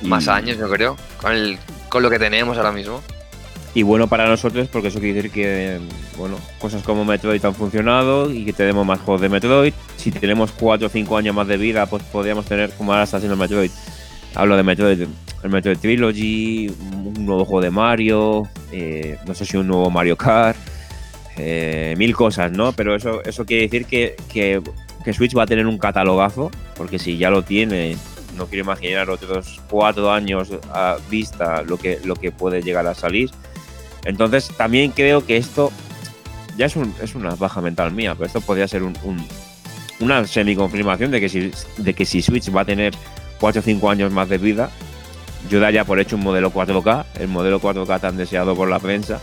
[0.03, 1.59] más Y- años, yo creo, con, el,
[1.89, 3.03] con lo que tenemos ahora mismo.
[3.75, 5.79] Y bueno para nosotros porque eso quiere decir que,
[6.19, 9.73] bueno, cosas como Metroid han funcionado y que tenemos más juegos de Metroid.
[9.97, 13.17] Si tenemos 4 o 5 años más de vida, pues podríamos tener, como ahora está
[13.17, 13.71] haciendo Metroid,
[14.35, 15.03] hablo de Metroid,
[15.43, 20.17] el Metroid Trilogy, un nuevo juego de Mario, eh, no sé si un nuevo Mario
[20.17, 20.57] Kart,
[21.37, 22.73] eh, mil cosas, ¿no?
[22.73, 24.61] Pero eso, eso quiere decir que, que,
[25.05, 27.97] que Switch va a tener un catalogazo, porque si ya lo tiene,
[28.37, 32.95] no quiero imaginar otros 4 años a vista lo que, lo que puede llegar a
[32.95, 33.31] salir.
[34.05, 35.71] Entonces, también creo que esto
[36.57, 39.25] ya es, un- es una baja mental mía, pero esto podría ser un- un-
[40.01, 42.93] una semi-confirmación de de que si Switch va a tener
[43.43, 44.71] 4 o 5 años más de vida,
[45.51, 49.21] yo daría por hecho un modelo 4K, el modelo 4K tan deseado por la prensa,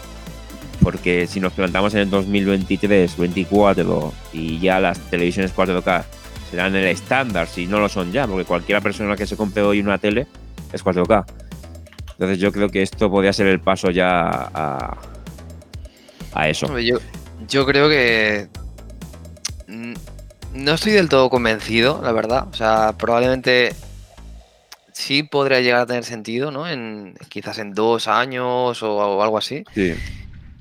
[0.83, 6.03] porque si nos plantamos en el 2023, 24 y ya las televisiones 4K
[6.51, 9.79] serán el estándar, si no lo son ya, porque cualquier persona que se compre hoy
[9.79, 10.27] una tele
[10.73, 11.25] es 4K.
[12.11, 14.51] Entonces yo creo que esto podría ser el paso ya
[16.33, 16.77] a, eso.
[16.77, 18.49] Yo, creo que
[20.53, 22.47] no estoy del todo convencido, la verdad.
[22.51, 23.73] O sea, probablemente
[24.99, 26.67] sí podría llegar a tener sentido, ¿no?
[26.67, 29.63] En, quizás en dos años o, o algo así.
[29.73, 29.93] Sí.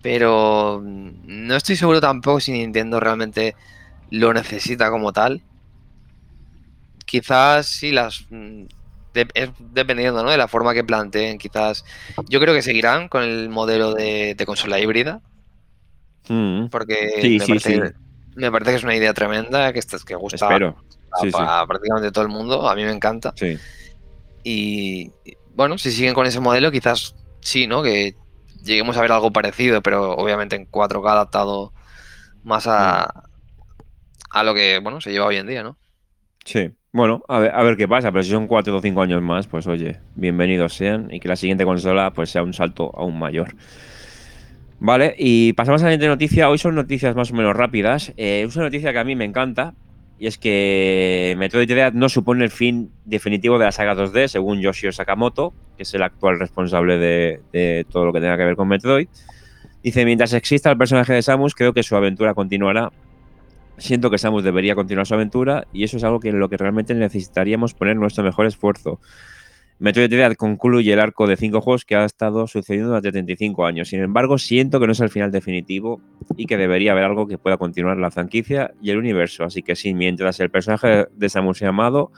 [0.03, 3.57] Pero mm, no estoy seguro tampoco si Nintendo realmente
[4.11, 5.43] lo necesita como tal.
[7.05, 8.25] Quizás sí las...
[8.31, 8.65] mm,
[9.15, 10.31] de- es dependiendo, ¿no?
[10.31, 11.85] De la forma que planteen, quizás...
[12.29, 15.21] Yo creo que seguirán con el modelo de, de consola híbrida.
[16.29, 17.95] Mm, Porque Sí, me, sí, parece, sí.
[18.37, 20.77] me parece que es una idea tremenda, que, que gusta espero.
[21.35, 23.33] a, a prácticamente todo el mundo, a mí me encanta.
[23.35, 23.59] Sí.
[24.51, 25.13] Y
[25.55, 27.83] bueno, si siguen con ese modelo, quizás sí, ¿no?
[27.83, 28.15] Que
[28.65, 31.75] lleguemos a ver algo parecido, pero obviamente en 4K adaptado
[32.45, 33.25] más a,
[34.31, 35.77] a lo que, bueno, se lleva hoy en día, ¿no?
[36.47, 36.71] Sí.
[36.93, 39.47] Bueno, a ver, a ver qué pasa, pero si son 4 o 5 años más,
[39.47, 43.55] pues oye, bienvenidos sean y que la siguiente consola pues sea un salto aún mayor.
[44.81, 46.49] Vale, y pasamos a la siguiente noticia.
[46.49, 48.15] Hoy son noticias más o menos rápidas.
[48.17, 49.75] Eh, es una noticia que a mí me encanta
[50.19, 54.61] y es que Metroid Dread no supone el fin definitivo de la saga 2D, según
[54.61, 58.69] Yoshio Sakamoto, que es el actual responsable de, todo lo que tenga que ver con
[58.69, 59.09] Metroid.
[59.83, 62.91] Dice, mientras exista el personaje de Samus, creo que su aventura continuará
[63.79, 66.57] Siento que Samus debería continuar su aventura y eso es algo que en lo que
[66.57, 69.01] realmente necesitaríamos poner nuestro mejor esfuerzo.
[69.81, 73.89] Metroid concluye el arco de cinco juegos que ha estado sucediendo durante 35 años.
[73.89, 76.01] Sin embargo, siento que no es el final definitivo
[76.37, 79.45] y que debería haber algo que pueda continuar la franquicia y el universo.
[79.45, 82.11] Así que sí, mientras el personaje de Samus amado,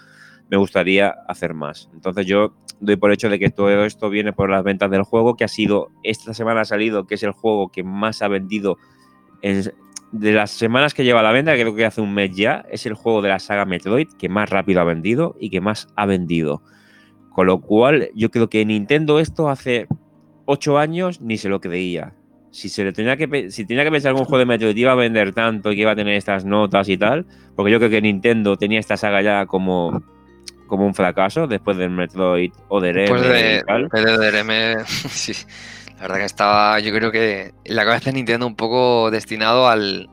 [0.49, 1.91] me gustaría hacer más.
[1.93, 5.37] Entonces yo doy por hecho de que todo esto viene por las ventas del juego,
[5.37, 8.79] que ha sido, esta semana ha salido, que es el juego que más ha vendido
[9.43, 9.71] en-
[10.13, 12.85] de las semanas que lleva a la venta, creo que hace un mes ya, es
[12.87, 16.07] el juego de la saga Metroid que más rápido ha vendido y que más ha
[16.07, 16.63] vendido.
[17.31, 19.87] Con lo cual, yo creo que Nintendo esto hace
[20.45, 22.13] ocho años ni se lo creía.
[22.51, 24.91] Si se le tenía que si tenía que pensar que un juego de Metroid iba
[24.91, 27.25] a vender tanto y que iba a tener estas notas y tal,
[27.55, 30.03] porque yo creo que Nintendo tenía esta saga ya como,
[30.67, 33.89] como un fracaso después del Metroid o de Después de, y tal.
[33.89, 35.33] de DRM, sí.
[35.97, 39.69] La verdad que estaba, yo creo que en la cabeza de Nintendo un poco destinado
[39.69, 40.09] al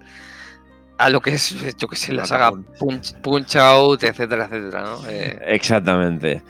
[0.98, 5.00] a lo que es, yo que sé, la saga Punch, Punch Out, etcétera, etcétera, ¿no?
[5.08, 6.42] Eh, Exactamente.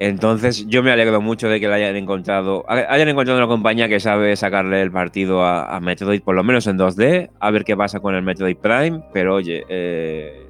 [0.00, 3.98] Entonces, yo me alegro mucho de que la hayan encontrado, hayan encontrado una compañía que
[3.98, 7.76] sabe sacarle el partido a, a Metroid, por lo menos en 2D, a ver qué
[7.76, 10.46] pasa con el Metroid Prime, pero oye, eh,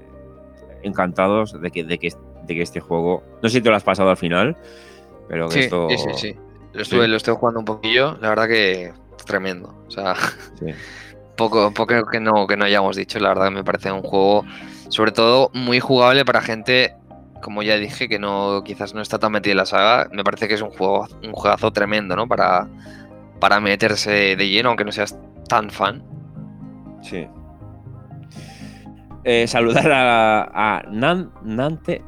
[0.82, 2.12] encantados de que, de, que,
[2.46, 4.54] de que este juego, no sé si te lo has pasado al final,
[5.28, 5.88] pero que sí, esto...
[5.90, 6.36] sí, sí, sí.
[6.74, 7.10] Lo estuve, Sí.
[7.10, 8.92] lo estuve jugando un poquillo, la verdad que
[9.24, 9.74] tremendo.
[9.86, 10.14] O sea,
[10.58, 10.66] sí.
[11.36, 14.44] poco, poco que no, que no hayamos dicho, la verdad que me parece un juego,
[14.90, 16.94] sobre todo, muy jugable para gente,
[17.42, 20.08] como ya dije, que no, quizás no está tan metida en la saga.
[20.12, 22.26] Me parece que es un juego, un juegazo tremendo, ¿no?
[22.26, 22.68] Para,
[23.40, 25.18] para meterse de lleno, aunque no seas
[25.48, 26.02] tan fan.
[27.02, 27.26] Sí.
[29.24, 32.02] Eh, saludar a, a Nan- Nante,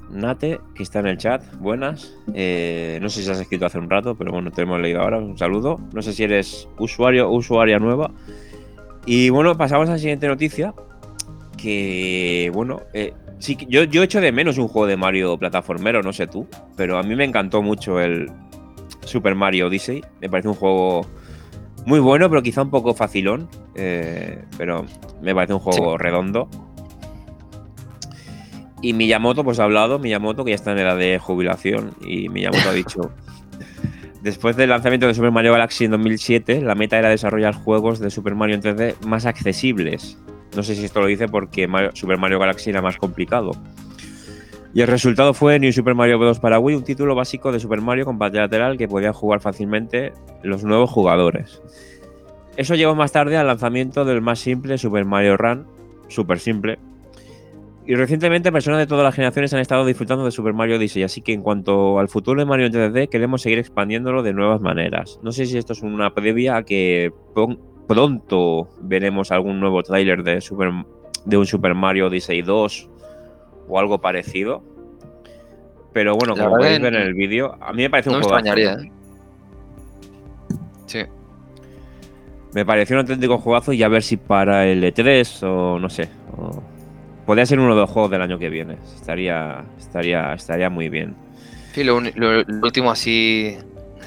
[0.74, 1.43] que está en el chat.
[1.57, 2.14] Buenas.
[2.33, 5.18] Eh, no sé si has escrito hace un rato, pero bueno, te hemos leído ahora.
[5.18, 5.81] Un saludo.
[5.93, 8.11] No sé si eres usuario o usuaria nueva.
[9.05, 10.72] Y bueno, pasamos a la siguiente noticia.
[11.59, 16.12] Que bueno, eh, sí, yo, yo echo de menos un juego de Mario plataformero, no
[16.12, 18.30] sé tú, pero a mí me encantó mucho el
[19.05, 20.05] Super Mario Odyssey.
[20.20, 21.07] Me parece un juego
[21.86, 23.49] muy bueno, pero quizá un poco facilón.
[23.74, 24.86] eh, pero
[25.20, 26.49] me parece un juego redondo.
[28.82, 32.68] Y Miyamoto, pues ha hablado, Miyamoto, que ya está en edad de jubilación, y Miyamoto
[32.68, 33.12] ha dicho,
[34.22, 38.11] después del lanzamiento de Super Mario Galaxy en 2007, la meta era desarrollar juegos de
[38.11, 40.18] Super Mario en 3D más accesibles.
[40.57, 43.53] No sé si esto lo dice porque Super Mario Galaxy era más complicado.
[44.72, 46.38] Y el resultado fue New Super Mario Bros.
[46.38, 50.12] para Wii, un título básico de Super Mario con pantalla lateral que podían jugar fácilmente
[50.42, 51.61] los nuevos jugadores.
[52.57, 55.66] Eso llevó más tarde al lanzamiento del más simple Super Mario Run,
[56.09, 56.78] súper simple.
[57.86, 61.22] Y recientemente personas de todas las generaciones han estado disfrutando de Super Mario Odyssey, así
[61.22, 65.18] que en cuanto al futuro de Mario en 3D, queremos seguir expandiéndolo de nuevas maneras.
[65.24, 67.12] No sé si esto es una previa a que
[67.95, 70.70] pronto veremos algún nuevo tráiler de, Super-
[71.24, 72.88] de un Super Mario Odyssey 2
[73.68, 74.62] o algo parecido.
[75.93, 78.26] Pero bueno, como podéis ver en el vídeo, a mí me parece No un me
[78.26, 78.93] extrañaría, ¿eh?
[80.86, 81.01] Sí.
[82.55, 86.09] Me pareció un auténtico juegazo y a ver si para el E3 o no sé.
[86.36, 86.62] o-
[87.26, 88.76] Podría ser uno de los juegos del año que viene.
[88.95, 91.14] Estaría, estaría, estaría muy bien.
[91.72, 93.57] Sí, lo, uni- lo- lo último así,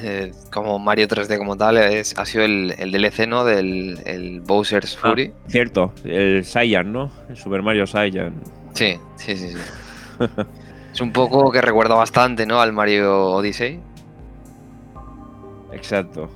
[0.03, 3.45] eh, como Mario 3D como tal, es, ha sido el, el DLC, ¿no?
[3.45, 5.09] Del el Bowser's Ah.
[5.09, 5.33] Fury.
[5.47, 7.09] Cierto, el Saiyan, ¿no?
[7.29, 8.33] El Super Mario Saiyan.
[8.73, 9.57] Sí, sí, sí, sí.
[10.93, 12.59] es un poco que recuerda bastante, ¿no?
[12.59, 13.79] Al Mario Odyssey.
[15.71, 16.29] Exacto.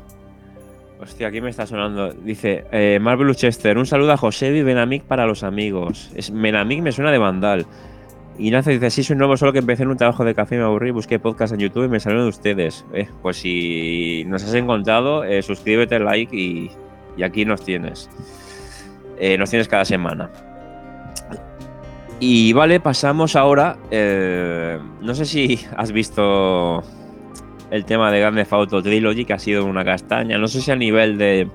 [0.99, 2.11] Hostia, aquí me está sonando.
[2.11, 6.09] Dice eh, Marvel Chester, un saludo a Josebi Benamic para los amigos.
[6.15, 7.67] Es, Benamic me suena de Vandal.
[8.39, 10.91] Ignacio dice, sí, soy nuevo, solo que empecé en un trabajo de café, me aburrí,
[10.91, 12.85] busqué podcast en YouTube y me salieron de ustedes.
[12.93, 16.69] Eh, pues si nos has encontrado, eh, suscríbete, like y,
[17.15, 18.09] y aquí nos tienes.
[19.19, 20.29] Eh, nos tienes cada semana.
[22.19, 23.77] Y vale, pasamos ahora.
[23.89, 26.83] no sé si has visto
[27.71, 30.37] el tema de Grand Theft Auto Trilogy, que ha sido una castaña.
[30.37, 31.49] No sé si a nivel de.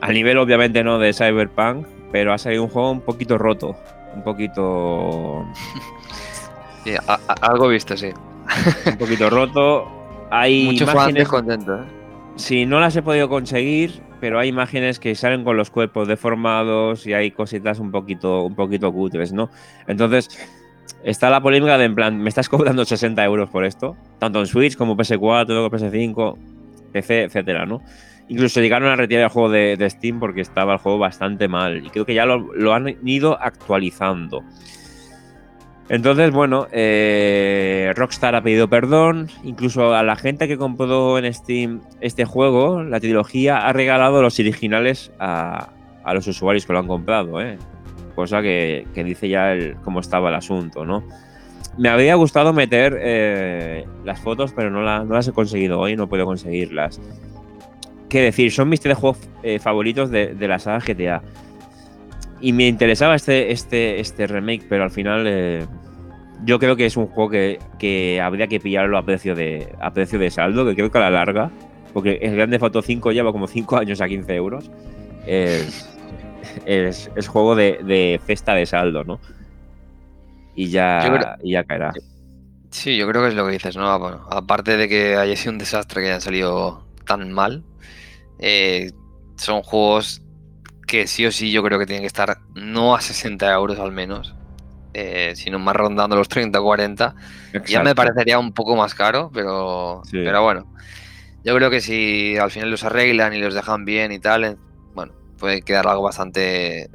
[0.00, 3.76] A nivel, obviamente, no de Cyberpunk, pero ha salido un juego un poquito roto.
[4.18, 5.44] Un poquito.
[6.84, 8.10] Sí, a- a- algo visto, sí.
[8.86, 9.86] Un poquito roto.
[10.30, 11.14] Hay Muchos imágenes.
[11.22, 11.80] descontentos.
[11.80, 11.90] ¿eh?
[12.36, 17.06] Sí, no las he podido conseguir, pero hay imágenes que salen con los cuerpos deformados
[17.06, 19.50] y hay cositas un poquito, un poquito cutres, ¿no?
[19.88, 20.28] Entonces,
[21.02, 24.46] está la polémica de en plan, me estás cobrando 60 euros por esto, tanto en
[24.46, 26.36] Switch como PS4, luego PS5,
[26.92, 27.82] PC, etcétera, ¿no?
[28.28, 31.90] Incluso llegaron a retirar el juego de, Steam porque estaba el juego bastante mal y
[31.90, 34.44] creo que ya lo, han ido actualizando.
[35.88, 39.28] Entonces, bueno, eh, Rockstar ha pedido perdón.
[39.42, 44.38] Incluso a la gente que compró en Steam este juego, la trilogía, ha regalado los
[44.38, 45.70] originales a,
[46.12, 47.56] los usuarios que lo han comprado, ¿eh?
[48.14, 51.02] Cosa que, dice ya cómo estaba el asunto, ¿no?
[51.78, 56.08] Me habría gustado meter eh, las fotos, pero no, no las he conseguido hoy, no
[56.08, 57.00] puedo conseguirlas.
[58.08, 61.22] Qué decir, son mis tres juegos eh, favoritos de, de la saga GTA.
[62.40, 65.66] Y me interesaba este, este, este remake, pero al final eh,
[66.44, 69.92] yo creo que es un juego que, que habría que pillarlo a precio de a
[69.92, 71.50] precio de saldo, que creo que a la larga,
[71.92, 74.70] porque el Grande Foto 5 lleva como 5 años a 15 euros,
[75.26, 75.88] es,
[76.64, 79.20] es, es juego de, de cesta de saldo, ¿no?
[80.54, 81.92] Y ya, creo- y ya caerá.
[82.70, 83.98] Sí, yo creo que es lo que dices, ¿no?
[83.98, 87.64] Bueno, aparte de que haya sido un desastre que hayan salido tan mal,
[88.38, 88.90] eh,
[89.36, 90.22] son juegos
[90.86, 93.92] que sí o sí yo creo que tienen que estar no a 60 euros al
[93.92, 94.34] menos,
[94.94, 97.14] eh, sino más rondando los 30 o 40.
[97.66, 100.18] Ya me parecería un poco más caro, pero, Sí.
[100.24, 100.66] pero bueno.
[101.44, 104.56] Yo creo que si al final los arreglan y los dejan bien y tal, eh,
[104.94, 106.90] bueno, puede quedar algo bastante,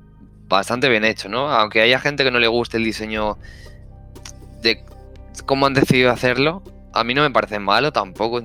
[0.48, 1.50] bastante bien hecho, ¿no?
[1.52, 3.38] Aunque haya gente que no le guste el diseño
[4.62, 4.84] de
[5.46, 6.62] cómo han decidido hacerlo,
[6.94, 8.44] a mí no me parece malo tampoco.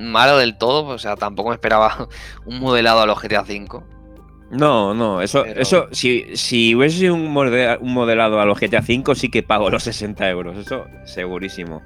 [0.00, 2.08] Malo del todo, o sea, tampoco me esperaba
[2.46, 3.80] un modelado a los GTA V.
[4.50, 8.58] No, no, eso, Pero- eso si, si hubiese sido un, mode- un modelado a los
[8.60, 11.82] GTA V, sí que pago los 60 euros, eso segurísimo.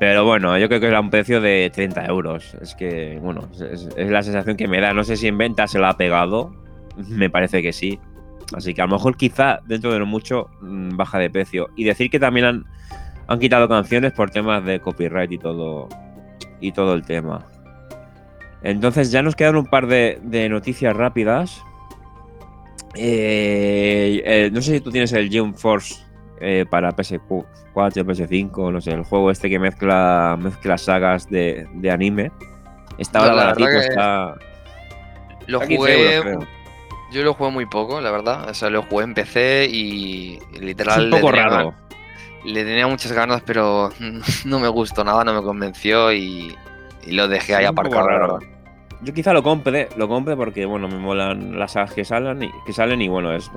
[0.00, 2.54] Pero bueno, yo creo que era un precio de 30 euros.
[2.60, 4.92] Es que, bueno, es, es la sensación que me da.
[4.94, 6.52] No sé si en venta se la ha pegado,
[6.96, 7.98] me parece que sí.
[8.56, 11.68] Así que a lo mejor quizá dentro de lo mucho mm, baja de precio.
[11.74, 12.64] Y decir que también han,
[13.26, 15.88] han quitado canciones por temas de copyright y todo,
[16.60, 17.46] y todo el tema.
[18.62, 21.62] Entonces ya nos quedan un par de, de noticias rápidas.
[22.94, 26.02] Eh, eh, no sé si tú tienes el Jump Force
[26.40, 27.44] eh, para PS4,
[27.74, 32.32] PS5, no sé, el juego este que mezcla, mezcla sagas de, de anime.
[32.96, 34.34] Está ahora la baratito, está,
[35.46, 36.44] Lo está 15 jugué, euros,
[37.12, 38.48] yo lo jugué muy poco, la verdad.
[38.50, 41.74] O sea, lo jugué en PC y literal Es un poco tenía- raro.
[42.44, 43.90] Le tenía muchas ganas, pero
[44.44, 46.56] no me gustó nada, no me convenció y,
[47.06, 48.34] y lo dejé ahí aparcado, la raro.
[48.34, 48.48] verdad.
[49.00, 52.50] Yo quizá lo compre, lo compre porque, bueno, me molan las sagas que salen y,
[52.66, 53.50] que salen y bueno, es,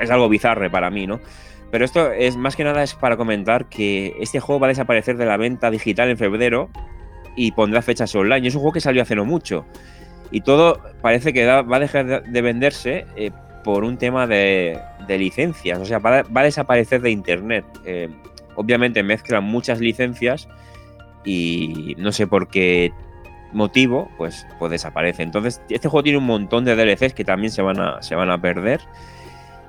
[0.00, 1.20] es algo bizarre para mí, ¿no?
[1.70, 5.16] Pero esto es más que nada es para comentar que este juego va a desaparecer
[5.16, 6.68] de la venta digital en febrero
[7.34, 8.46] y pondrá fechas online.
[8.46, 9.64] Es un juego que salió hace no mucho.
[10.30, 13.30] Y todo parece que va a dejar de, de venderse eh,
[13.64, 15.78] por un tema de, licencias.
[15.78, 17.64] O sea, va, a- desaparecer de internet.
[17.84, 18.08] Eh,
[18.54, 20.48] obviamente mezclan muchas licencias
[21.24, 22.92] y no sé por qué
[23.52, 25.22] motivo, pues, pues desaparece.
[25.22, 28.30] Entonces, este juego tiene un montón de DLCs que también se van a, se van
[28.30, 28.80] a perder.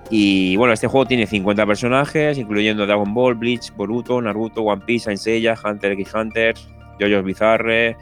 [0.10, 5.16] Y bueno, este juego tiene 50 personajes, incluyendo Dragon Ball, Bleach, Boruto, Naruto, One Piece,
[5.16, 6.56] Saint Hunter x Hunter,
[7.00, 7.98] JoJo's Bizarre,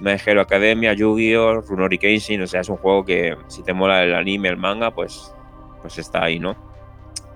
[0.00, 2.42] Hero Academia, Yu-Gi-Oh!, Runori Kenshin.
[2.42, 5.32] O sea, es un juego que si te mola el anime, el manga, pues,
[5.80, 6.56] pues está ahí, ¿no?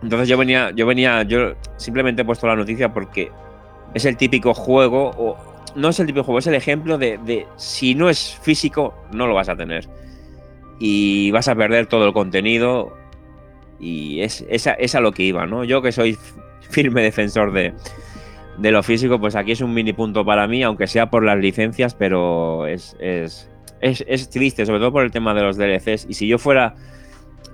[0.03, 3.31] Entonces yo venía, yo venía, yo simplemente he puesto la noticia porque
[3.93, 5.37] es el típico juego, o
[5.75, 9.27] no es el típico juego, es el ejemplo de, de si no es físico, no
[9.27, 9.89] lo vas a tener.
[10.79, 12.97] Y vas a perder todo el contenido.
[13.79, 15.65] Y es, es, a, es a lo que iba, ¿no?
[15.65, 16.17] Yo que soy
[16.71, 17.75] firme defensor de,
[18.61, 21.39] de lo físico, pues aquí es un mini punto para mí, aunque sea por las
[21.39, 23.49] licencias, pero es, es,
[23.81, 26.07] es, es triste, sobre todo por el tema de los DLCs.
[26.09, 26.75] Y si yo fuera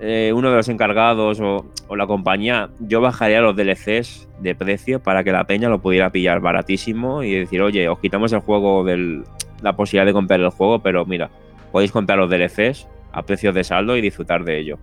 [0.01, 5.01] eh, uno de los encargados o, o, la compañía, yo bajaría los DLCs de precio
[5.01, 8.83] para que la peña lo pudiera pillar baratísimo y decir, oye, os quitamos el juego
[8.83, 9.23] del
[9.63, 11.31] la posibilidad de comprar el juego, pero mira,
[11.73, 14.79] podéis comprar los DLCs a precios de saldo y disfrutar de ello.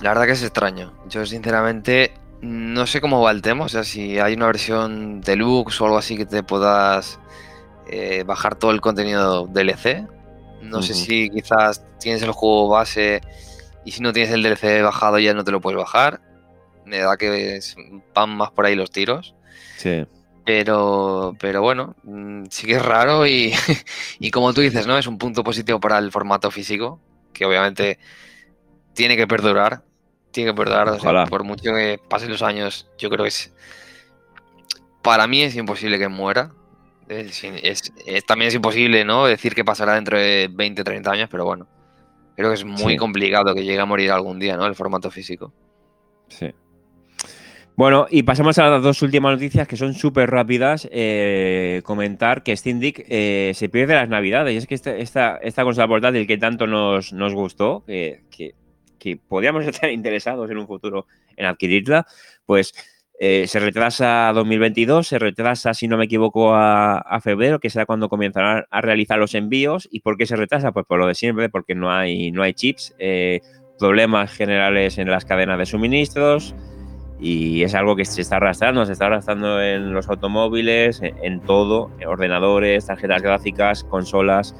[0.00, 0.92] La verdad que es extraño.
[1.08, 2.12] Yo sinceramente
[2.42, 5.98] no sé cómo va el tema, o sea, si hay una versión deluxe o algo
[5.98, 7.20] así que te puedas
[7.88, 10.06] eh, bajar todo el contenido DLC.
[10.62, 10.82] No uh -huh.
[10.82, 13.20] sé si quizás tienes el juego base
[13.84, 16.20] y si no tienes el DLC bajado ya no te lo puedes bajar.
[16.84, 17.60] Me da que
[18.14, 19.34] van más por ahí los tiros.
[19.76, 20.06] Sí.
[20.44, 23.52] Pero, pero bueno, mm, sí que es raro y,
[24.18, 24.98] y como tú dices, ¿no?
[24.98, 27.00] Es un punto positivo para el formato físico,
[27.32, 27.98] que obviamente
[28.94, 29.82] tiene que perdurar.
[30.30, 30.88] Tiene que perdurar.
[30.88, 33.52] O sea, por mucho que pasen los años, yo creo que es.
[35.02, 36.52] Para mí es imposible que muera.
[37.08, 39.26] Es, es, es, también es imposible, ¿no?
[39.26, 41.66] Decir que pasará dentro de 20, 30 años, pero bueno.
[42.36, 42.96] Creo que es muy sí.
[42.96, 44.66] complicado que llegue a morir algún día, ¿no?
[44.66, 45.52] El formato físico.
[46.28, 46.54] Sí.
[47.80, 50.86] Bueno, y pasamos a las dos últimas noticias que son súper rápidas.
[50.92, 54.52] Eh, comentar que Steam Deck eh, se pierde las navidades.
[54.52, 58.54] Y es que esta, esta, esta consola portátil que tanto nos, nos gustó, que, que,
[59.00, 62.06] que, podríamos estar interesados en un futuro en adquirirla,
[62.46, 62.72] pues
[63.18, 67.68] eh, se retrasa a 2022, se retrasa, si no me equivoco, a, a, febrero, que
[67.68, 69.88] será cuando comenzarán a realizar los envíos.
[69.90, 70.72] ¿Y por qué se retrasa?
[70.72, 73.40] Pues por lo de siempre, porque no hay, no hay chips, eh,
[73.78, 76.54] problemas generales en las cadenas de suministros
[77.20, 81.40] y es algo que se está arrastrando, se está arrastrando en los automóviles, en, en
[81.40, 84.54] todo, en ordenadores, tarjetas gráficas, consolas,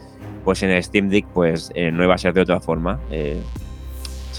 [0.44, 3.40] pues en Steam Deck pues eh, no iba a ser de otra forma, eh,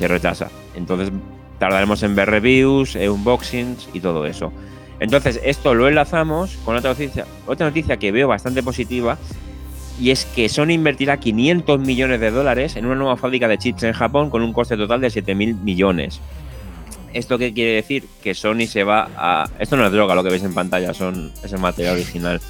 [0.01, 0.49] se retrasa.
[0.75, 1.11] Entonces
[1.59, 4.51] tardaremos en ver reviews, eh, unboxings y todo eso.
[4.99, 9.17] Entonces, esto lo enlazamos con otra noticia, otra noticia que veo bastante positiva
[9.99, 13.83] y es que Sony invertirá 500 millones de dólares en una nueva fábrica de chips
[13.83, 16.19] en Japón con un coste total de 7.000 millones.
[17.13, 18.05] ¿Esto qué quiere decir?
[18.23, 19.49] Que Sony se va a...
[19.59, 22.41] Esto no es droga lo que veis en pantalla, son, es el material original.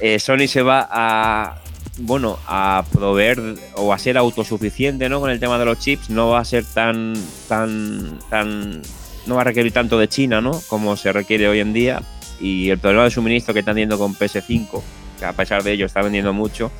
[0.00, 1.61] Eh, Sony se va a...
[1.98, 3.40] Bueno, a proveer
[3.76, 5.20] o a ser autosuficiente ¿no?
[5.20, 6.10] con el tema de los chips.
[6.10, 7.14] No va a ser tan...
[7.48, 8.82] tan, tan
[9.26, 10.60] no va a requerir tanto de China, ¿no?
[10.68, 12.02] Como se requiere hoy en día.
[12.40, 14.82] Y el problema de suministro que están teniendo con PS5,
[15.18, 16.72] que a pesar de ello está vendiendo mucho,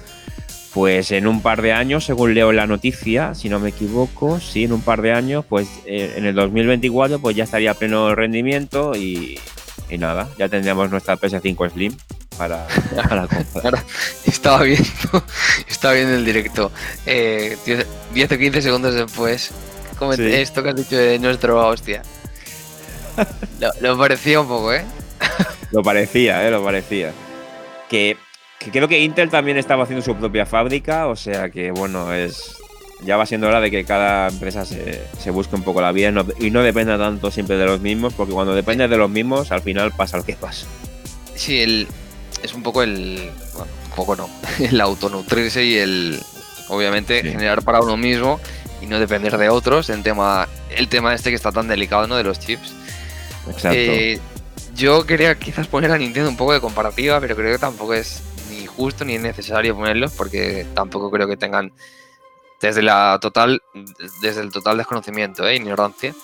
[0.74, 4.40] pues en un par de años, según leo en la noticia, si no me equivoco,
[4.40, 8.12] sí, en un par de años, pues eh, en el 2024 pues ya estaría pleno
[8.14, 9.38] rendimiento y,
[9.92, 11.96] y nada, ya tendríamos nuestra PS5 Slim
[12.38, 12.66] para,
[13.08, 13.84] para comprar.
[14.24, 14.88] Estaba viendo,
[15.68, 16.72] estaba viendo el directo.
[17.04, 17.76] Eh, tío,
[18.14, 19.50] 10 o 15 segundos después,
[19.98, 20.40] comenté Sí.
[20.40, 22.02] esto que has dicho de nuestro hostia.
[23.60, 24.84] Lo, lo parecía un poco, ¿eh?
[25.70, 26.50] Lo parecía, ¿eh?
[26.50, 27.12] Lo parecía.
[27.90, 28.16] Que,
[28.58, 32.54] que creo que Intel también estaba haciendo su propia fábrica, o sea que, bueno, es
[33.04, 36.08] ya va siendo hora de que cada empresa se, se busque un poco la vida
[36.08, 39.10] y no, y no dependa tanto siempre de los mismos, porque cuando dependes de los
[39.10, 40.66] mismos, al final pasa lo que pasa.
[41.34, 41.88] Sí, el,
[42.42, 43.30] es un poco el.
[43.54, 44.28] Bueno, un poco no.
[44.58, 46.20] El autonutrirse y el.
[46.68, 47.28] Obviamente, Sí.
[47.30, 48.40] generar para uno mismo
[48.80, 49.90] y no depender de otros.
[49.90, 52.16] El tema, el tema este que está tan delicado, ¿no?
[52.16, 52.72] De los chips.
[53.46, 53.70] Exacto.
[53.72, 54.20] Eh,
[54.74, 58.22] yo quería quizás poner a Nintendo un poco de comparativa, pero creo que tampoco es
[58.50, 61.72] ni justo ni necesario ponerlos, porque tampoco creo que tengan
[62.62, 63.60] desde la total,
[64.22, 66.14] desde el total desconocimiento e ignorancia.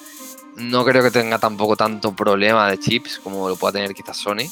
[0.56, 4.48] No creo que tenga tampoco tanto problema de chips como lo pueda tener quizás Sony.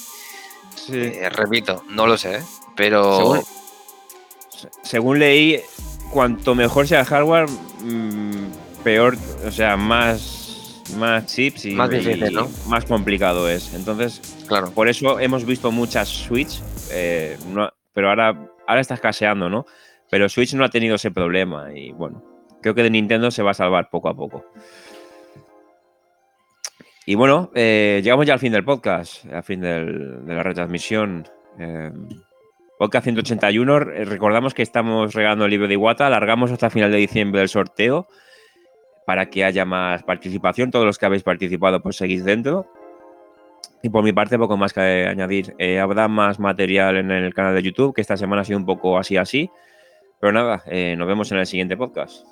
[0.75, 0.93] Sí.
[0.95, 2.43] Eh, repito, no lo sé,
[2.77, 3.43] pero Según,
[4.51, 5.61] se- según leí,
[6.11, 7.49] cuanto mejor sea el hardware,
[7.83, 9.17] mm, peor,
[9.47, 12.49] o sea, más, más chips y Más difícil, y ¿no?
[12.67, 13.75] más complicado es.
[13.75, 14.71] Entonces, claro.
[14.71, 16.61] por eso hemos visto muchas Switch,
[16.91, 18.37] eh, no- pero ahora,
[18.69, 19.67] ahora está escaseando, ¿no?
[20.11, 22.23] Pero Switch no ha tenido ese problema y bueno,
[22.63, 24.45] creo que de Nintendo se va a salvar poco a poco.
[27.07, 29.85] Y bueno, eh, llegamos ya al fin del podcast, al fin de
[30.27, 31.25] la retransmisión.
[31.59, 31.93] Eh,
[32.79, 33.77] podcast 181.
[33.93, 36.07] eh, Recordamos que estamos regalando el libro de Iwata.
[36.09, 38.09] Alargamos hasta final de diciembre el sorteo
[39.07, 40.73] para que haya más participación.
[40.73, 42.67] Todos los que habéis participado, pues seguís dentro.
[43.83, 45.55] Y por mi parte, poco más que añadir.
[45.59, 48.67] Eh, habrá más material en el canal de YouTube, que esta semana ha sido un
[48.67, 49.49] poco así así.
[50.21, 52.25] Pero nada, eh, nos vemos en el siguiente podcast.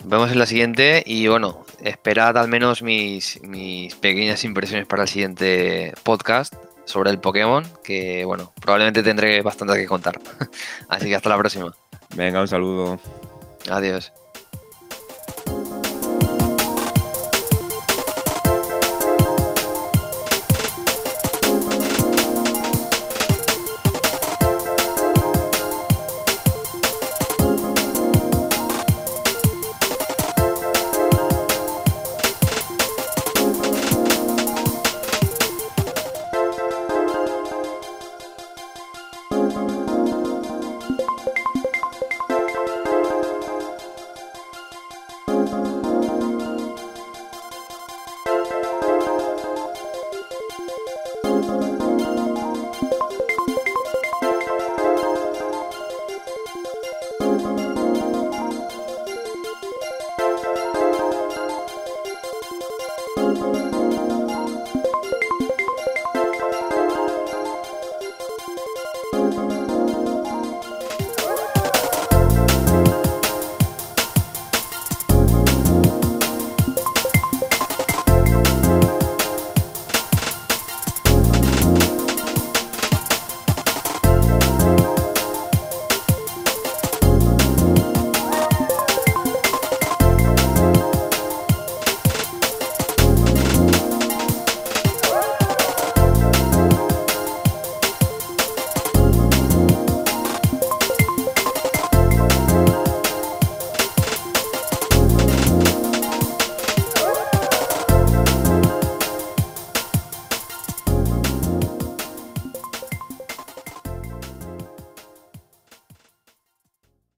[0.00, 5.02] Nos vemos en la siguiente y bueno, esperad al menos mis, mis pequeñas impresiones para
[5.02, 6.54] el siguiente podcast
[6.84, 10.18] sobre el Pokémon, que bueno, probablemente tendré bastante que contar.
[10.88, 11.74] Así que hasta la próxima.
[12.16, 12.98] Venga, un saludo.
[13.68, 14.12] Adiós.